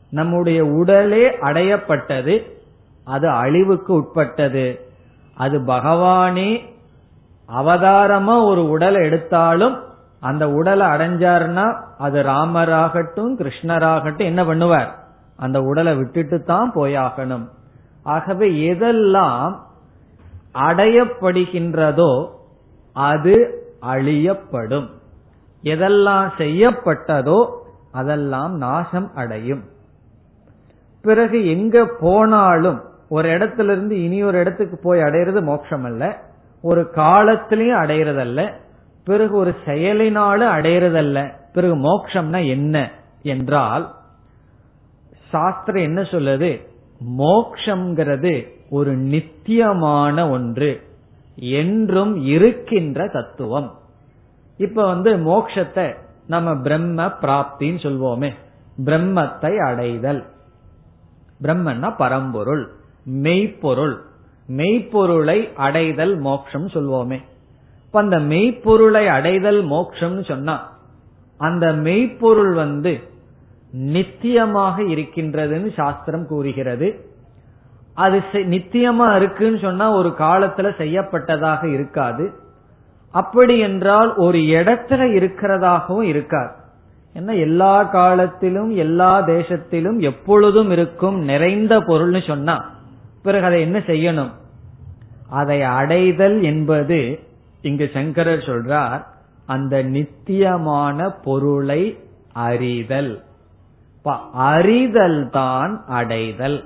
[0.09, 2.59] நம்முடைய உடலே அடையப்பட்டது
[3.03, 4.79] அது அழிவுக்கு உட்பட்டது.
[5.33, 6.69] அது பகவானே
[7.49, 9.83] அவதாரமா ஒரு உடலை எடுத்தாலும்
[10.19, 14.87] அந்த உடலை அடைஞ்சாருன்னா அது ராமராகட்டும் கிருஷ்ணராகட்டும் என்ன பண்ணுவார்?
[15.37, 17.49] அந்த உடலை விட்டுட்டு தான் போயாகணும்.
[18.03, 19.55] ஆகவே எதெல்லாம்
[20.53, 22.27] அடையப்படுகின்றதோ
[22.93, 24.89] அது அழியப்படும்.
[25.63, 27.47] எதெல்லாம் செய்யப்பட்டதோ
[27.91, 29.63] அதெல்லாம் நாசம் அடையும்.
[31.01, 36.19] பிறகு எங்க போனாலும் ஒரு இடத்துல இருந்து இனி ஒரு இடத்துக்கு போய் அடையிறது மோட்சம் அல்ல
[36.61, 38.53] ஒரு காலத்திலையும் அடையிறதல்ல.
[39.03, 41.33] பிறகு ஒரு செயலினாலும் அடையிறதல்ல.
[41.53, 42.91] பிறகு மோக்ஷம்னா என்ன
[43.23, 43.95] என்றால்
[45.29, 46.67] சாஸ்திரம் என்ன சொல்லுது?
[47.17, 50.81] மோக்ஷங்கிறது ஒரு நித்தியமான ஒன்று.
[51.35, 53.79] என்றும் இருக்கின்ற தத்துவம்.
[54.57, 55.95] இப்ப வந்து மோக்ஷத்தை
[56.27, 58.33] நம்ம பிரம்ம பிராப்தின்னு சொல்வோமே.
[58.85, 60.23] பிரம்மத்தை அடைதல்.
[61.43, 62.79] பிரம்மன்னா பரம்பொருள்.
[63.05, 64.01] மெய்ப்பொருள்.
[64.47, 67.21] மெய்ப்பொருளை அடைதல் மோக்ஷம் சொல்வோமே.
[67.85, 70.69] இப்ப அந்த மெய்ப்பொருளை அடைதல் மோக்ஷம்னு சொன்னா
[71.37, 72.99] அந்த மெய்ப்பொருள் வந்து
[73.77, 77.05] நித்தியமாக இருக்கின்றதுன்னு சாஸ்திரம் கூறுகிறது.
[77.93, 82.31] அது நித்தியமா இருக்குன்னு சொன்னா ஒரு காலத்துல செய்யப்பட்டதாக இருக்காது.
[83.11, 86.53] அப்படி என்றால் ஒரு இடத்துல இருக்கிறதாகவும் இருக்காது.
[87.13, 92.79] ஏன்னா எல்லா காலத்திலும் எல்லா தேசத்திலும் எப்பொழுதும் இருக்கும் நிறைந்த பொருள்னு சொன்னா
[93.23, 94.31] பிறகு அதை என்ன செய்யணும்?
[95.29, 97.19] அதை அடைதல் என்பது
[97.61, 99.03] இங்கு சங்கரர் சொல்றார்
[99.45, 101.99] அந்த நித்தியமான பொருளை
[102.33, 103.23] அறிதல்.
[104.33, 106.63] அறிதல் தான் அடைதல்.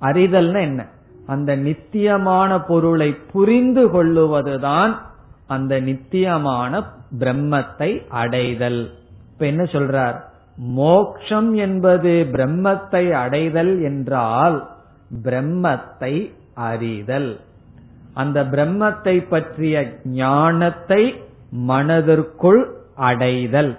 [0.00, 0.86] அறிதல்னா என்ன?
[1.26, 4.94] அந்த நித்தியமான பொருளை புரிந்து கொள்ளுவதுதான்
[5.46, 6.82] அந்த நித்தியமான
[7.18, 8.90] பிரம்மத்தை அடைதல்.
[9.32, 10.20] இப்ப என்ன சொல்றார்?
[10.56, 14.71] மோக்ஷம் என்பது பிரம்மத்தை அடைதல் என்றால்
[15.22, 17.40] பிரம்மத்தை அறிதல்.
[18.14, 23.78] அந்த பிரம்மத்தை பற்றிய ஞானத்தை மனதிற்குள் அடைதல்.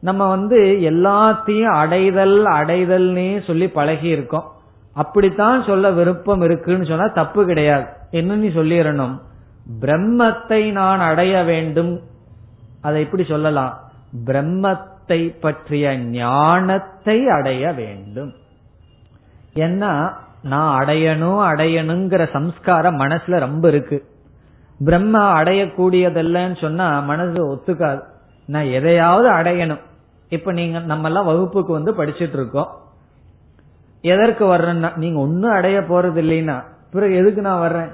[0.00, 4.52] நம்ம வந்து எல்லாத்தையும் அடைதல் அடைதல்னே சொல்லி பழகி இருக்கோம்
[4.92, 7.84] அப்படித்தான் சொல்ல விருப்பம் இருக்குன்னு சொன்னா தப்பு கிடையாது.
[8.10, 9.20] என்ன நீ சொல்லிடணும்?
[9.80, 12.00] பிரம்மத்தை நான் அடைய வேண்டும்.
[12.80, 13.78] அதை இப்படி சொல்லலாம்.
[14.24, 18.32] பிரம்மத்தை பற்றிய ஞானத்தை அடைய வேண்டும்.
[19.54, 20.12] ஏன்னா
[20.46, 23.98] நான் அடையணும் அடையணுங்கிற சம்ஸ்காரம் மனசுல ரொம்ப இருக்கு.
[24.84, 28.02] பிரம்மா அடையக்கூடியதல்லன்னு சொன்னா மனசு ஒத்துக்காது.
[28.46, 29.82] நான் எதையாவது அடையணும்.
[30.28, 32.70] இப்ப நீங்க நம்ம எல்லாம் வகுப்புக்கு வந்து படிச்சுட்டு இருக்கோம்.
[34.02, 36.56] எதற்கு வர்றேன்னா நீங்க ஒன்னும் அடைய போறது இல்லைன்னா
[36.90, 37.90] பிறகு எதுக்கு நான் வர்றேன்?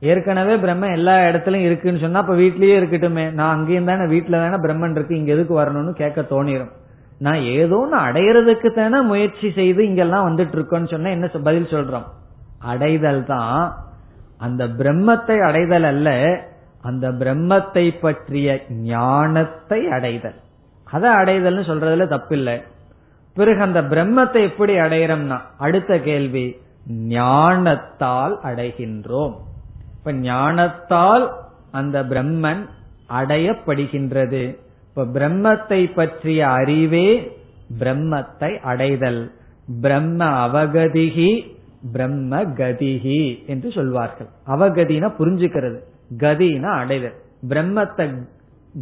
[0.00, 3.24] ஏற்கனவே பிரம்மன் எல்லா இடத்துலயும் இருக்குன்னு சொன்னா அப்ப வீட்லயே இருக்கட்டுமே.
[3.32, 6.72] நான் அங்கேயும் தானே வீட்டுல தானே பிரம்மன் இருக்கு இங்க எதுக்கு வரணும்னு கேட்க தோணிரும்.
[7.20, 12.06] நான் ஏதோ ஒன்று அடையிறதுக்கு தானே முயற்சி செய்து இங்கெல்லாம் வந்துட்டு இருக்கோன்னு சொன்னா என்ன பதில் சொல்றோம்?
[12.58, 13.64] அடைதல் தான்.
[14.38, 16.08] அந்த பிரம்மத்தை அடைதல் அல்ல
[16.82, 20.38] அந்த பிரம்மத்தை பற்றிய ஞானத்தை அடைதல்.
[20.84, 22.62] அதை அடைதல்னு சொல்றதுல தப்பில்லை.
[23.36, 26.46] பிறகு அந்த பிரம்மத்தை எப்படி அடையிறோம்னா அடுத்த கேள்வி
[27.08, 29.34] ஞானத்தால் அடைகின்றோம்.
[29.96, 31.26] இப்ப ஞானத்தால்
[31.70, 32.62] அந்த பிரம்மன்
[33.20, 34.42] அடையப்படுகின்றது.
[35.00, 37.38] இப்ப பிரம்மத்தை பற்றிய அறிவே
[37.78, 39.30] பிரம்மத்தை அடைதல்.
[39.80, 41.46] பிரம்ம அவகதிகி
[41.92, 44.26] பிரம்ம கதிகி என்று சொல்வார்கள்.
[44.46, 45.78] அவகதினா புரிஞ்சுக்கிறது.
[46.18, 47.14] கதினா அடைதல்.
[47.48, 48.26] பிரம்மத்தை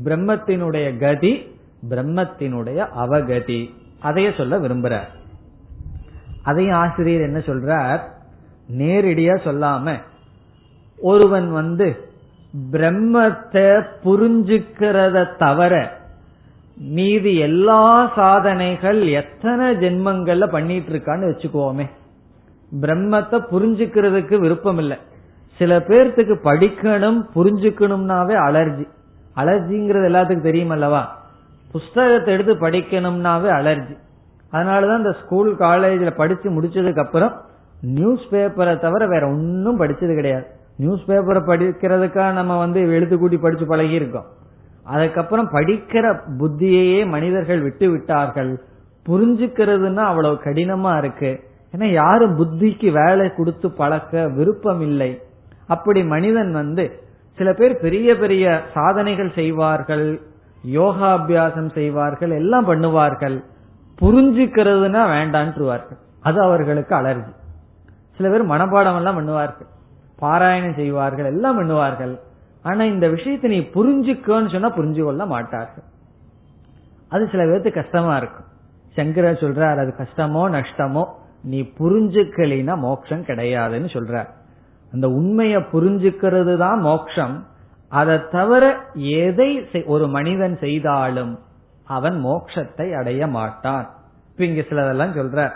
[0.04, 1.56] பிரம்மத்தினுடைய கதி
[1.88, 3.70] பிரம்மத்தினுடைய அவகதி.
[4.02, 5.08] அதைய சொல்ல விரும்புறார்.
[6.42, 8.00] அதையும் ஆசிரியர் என்ன சொல்றார்?
[8.78, 10.02] நேரடியா சொல்லாம
[10.98, 12.06] ஒருவன் வந்து
[12.70, 15.97] பிரம்மத்தை புரிஞ்சுக்கிறத தவிர
[16.78, 21.86] மீதி எல்லா சாதனைகள் எத்தனை ஜென்மங்கள்ல பண்ணிட்டு இருக்கான்னு வச்சுக்குவோமே
[22.80, 24.96] பிரம்மத்தை புரிஞ்சுக்கிறதுக்கு விருப்பம் இல்லை
[25.58, 28.88] சில பேர்த்துக்கு படிக்கணும் புரிஞ்சுக்கணும்னாவே அலர்ஜி.
[29.36, 31.18] அலர்ஜிங்கிறது எல்லாத்துக்கும் தெரியும் அல்லவா
[31.72, 33.96] புஸ்தகத்தை எடுத்து படிக்கணும்னாவே அலர்ஜி.
[34.52, 37.32] அதனாலதான் இந்த ஸ்கூல் காலேஜில் படிச்சு முடிச்சதுக்கு அப்புறம்
[37.82, 40.46] நியூஸ் பேப்பரை தவிர வேற ஒன்னும் படிச்சது கிடையாது.
[40.76, 44.36] நியூஸ் பேப்பரை படிக்கிறதுக்காக நம்ம வந்து எழுத்து கூட்டி படிச்சு பழகி இருக்கோம்
[44.92, 46.06] அதுக்கப்புறம் படிக்கிற
[46.40, 48.52] புத்தியையே மனிதர்கள் விட்டு விட்டார்கள்.
[49.08, 51.30] புரிஞ்சுக்கிறதுன்னா அவ்வளவு கடினமா இருக்கு.
[51.74, 55.10] ஏன்னா யாரும் புத்திக்கு வேலை கொடுத்து பழக்க விருப்பம் இல்லை
[55.66, 56.84] அப்படி மனிதன் வந்து
[57.38, 60.06] சில பேர் பெரிய பெரிய சாதனைகள் செய்வார்கள்
[60.78, 63.36] யோகாபியாசம் செய்வார்கள் எல்லாம் பண்ணுவார்கள்.
[64.00, 67.32] புரிஞ்சுக்கிறதுனா வேண்டான்ட்டுருவார்கள் அது அவர்களுக்கு அலர்ஜி.
[68.16, 69.68] சில பேர் மனப்பாடம் எல்லாம் பண்ணுவார்கள்.
[70.22, 72.14] பாராயணம் செய்வார்கள் எல்லாம் பண்ணுவார்கள்.
[72.64, 75.86] ஆனா இந்த விஷயத்தை நீ புரிஞ்சுக்கன்னு சொன்னா புரிஞ்சு கொள்ள மாட்டார்கள்.
[77.12, 78.48] அது சில பேருக்கு கஷ்டமா இருக்கும்.
[78.96, 81.04] சங்கரா சொல்றார் அது கஷ்டமோ நஷ்டமோ
[81.52, 84.30] நீ புரிஞ்சுக்கலினா மோட்சம் கிடையாதுன்னு சொல்றார்.
[84.92, 87.36] அந்த உண்மையை புரிஞ்சுக்கிறது தான் மோட்சம்.
[87.92, 88.64] அதை தவிர
[89.20, 89.50] எதை
[89.94, 91.32] ஒரு மனிதன் செய்தாலும்
[91.86, 93.86] அவன் மோட்சத்தை அடைய மாட்டான்.
[94.30, 95.46] இப்ப இங்க சிலதெல்லாம் சொல்ற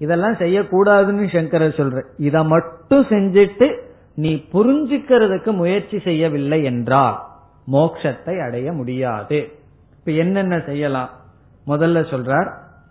[0.00, 3.66] இதெல்லாம் செய்யக்கூடாதுன்னு சங்கரர் சொல்ற இதை மட்டும் செஞ்சுட்டு
[4.22, 7.16] நீ புரிஞ்சுக்கிறதுக்கு முயற்சி செய்யவில்லை என்றால்
[7.72, 9.38] மோட்சத்தை அடைய முடியாது.
[9.98, 11.10] இப்ப என்னென்ன செய்யலாம்?
[11.66, 12.50] முதல்ல சொல்றார்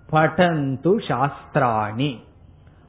[0.09, 2.11] படந்து சாஸ்திராணி.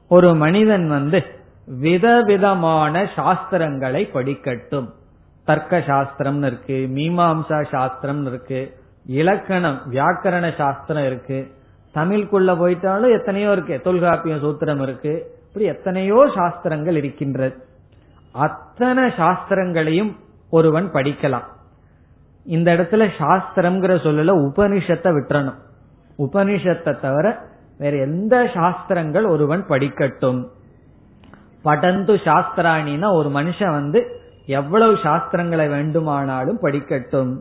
[0.07, 1.19] ஒரு மனிதன் வந்து
[1.65, 4.87] விதவிதமான சாஸ்திரங்களை படிக்கட்டும்.
[5.45, 8.61] தர்க்க சாஸ்திரம் இருக்கு மீமாம்சா சாஸ்திரம் இருக்கு
[9.05, 11.39] இலக்கணம் வியாக்கரண சாஸ்திரம் இருக்கு.
[11.95, 15.13] தமிழ்குள்ள போயிட்டாலும் எத்தனையோ இருக்கு தொல்காப்பிய சூத்திரம் இருக்கு.
[15.47, 17.55] இப்படி எத்தனையோ சாஸ்திரங்கள் இருக்கின்றது.
[18.31, 20.15] அத்தனை சாஸ்திரங்களையும்
[20.49, 21.43] ஒருவன் படிக்கலாம்.
[22.43, 25.59] இந்த இடத்துல சாஸ்திரம்ங்கிற சொல்லல உபனிஷத்தை விட்டுறணும்.
[26.17, 27.39] உபனிஷத்தை தவிர
[27.77, 30.47] வேற எந்த சாஸ்திரங்கள் ஒருவன் படிக்கட்டும்.
[31.61, 37.39] படந்து சாஸ்திராணினா ஒரு மனுஷன் வந்து எவ்வளவு சாஸ்திரங்களை வேண்டுமானாலும் படிக்கட்டும்.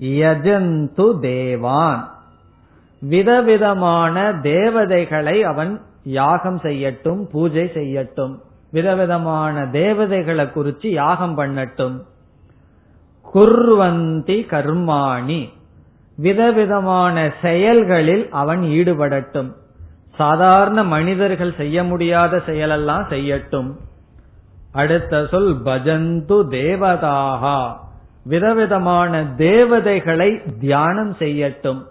[0.00, 2.10] யஜந்து தேவான்.
[3.00, 8.38] விதவிதமான தேவதைகளை அவன் யாகம் செய்யட்டும் பூஜை செய்யட்டும்.
[8.74, 12.02] விதவிதமான தேவதைகளை குறிச்சு யாகம் பண்ணட்டும்.
[13.34, 15.52] குர்வந்தி கர்மாணி.
[16.16, 19.52] விதவிதமான செயல்களில் அவன் ஈடுபடட்டும்.
[20.16, 23.76] சாதாரண மனிதர்கள் செய்ய முடியாத செயலெல்லாம் செய்யட்டும்.
[24.72, 27.76] அடுத்த சொல் பஜந்து தேவதாகா.
[28.24, 31.82] விதவிதமான தேவதைகளை தியானம் செய்யட்டும்.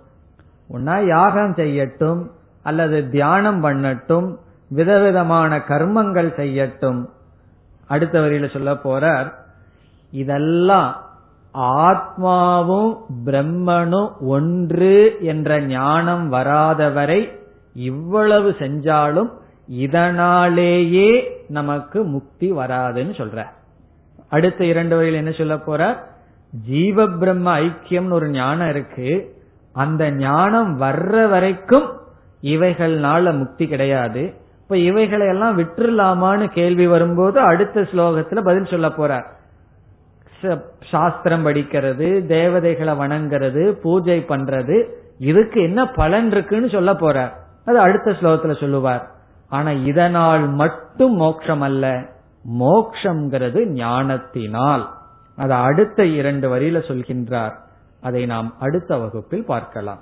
[0.68, 2.30] உன்னா யாகம் செய்யட்டும்
[2.64, 4.36] அல்லது தியானம் பண்ணட்டும்.
[4.74, 7.02] விதவிதமான கர்மங்கள் செய்யட்டும்.
[7.88, 9.30] அடுத்த வரியில சொல்ல போறார்
[10.12, 10.92] இதெல்லாம்
[11.88, 12.92] ஆத்மாவும்
[13.26, 14.96] பிரம்மனும் ஒன்று
[15.32, 17.22] என்ற ஞானம் வராதவரை
[17.74, 19.30] இவ்வளவு செஞ்சாலும்
[19.84, 21.10] இதனாலேயே
[21.50, 23.46] நமக்கு முக்தி வராதுன்னு சொல்ற
[24.30, 25.82] அடுத்த இரண்டு வரையில் என்ன சொல்ல போற
[26.66, 29.10] ஜீவ பிரம்ம ஐக்கியம்னு ஒரு ஞானம் இருக்கு.
[29.74, 31.88] அந்த ஞானம் வர்ற வரைக்கும்
[32.44, 34.24] இவைகள்னால முக்தி கிடையாது.
[34.64, 39.26] இப்ப இவைகளை எல்லாம் விட்டுலாமான்னு கேள்வி வரும்போது அடுத்த ஸ்லோகத்துல பதில் சொல்ல போறார்.
[40.92, 44.78] சாஸ்திரம் படிக்கிறது தேவதைகளை வணங்குறது பூஜை பண்றது
[45.18, 47.32] இதுக்கு என்ன பலன் இருக்குன்னு சொல்ல போறார்.
[47.66, 49.08] அது அடுத்த ஸ்லோகத்துல சொல்லுவார்.
[49.50, 52.06] ஆனா இதனால் மட்டும் மோட்சம் அல்ல
[52.60, 54.90] மோக்ஷங்கிறது ஞானத்தினால்.
[55.36, 57.56] அது அடுத்த இரண்டு வரியில சொல்கின்றார்.
[58.02, 60.02] அதை நாம் அடுத்த வகுப்பில் பார்க்கலாம்.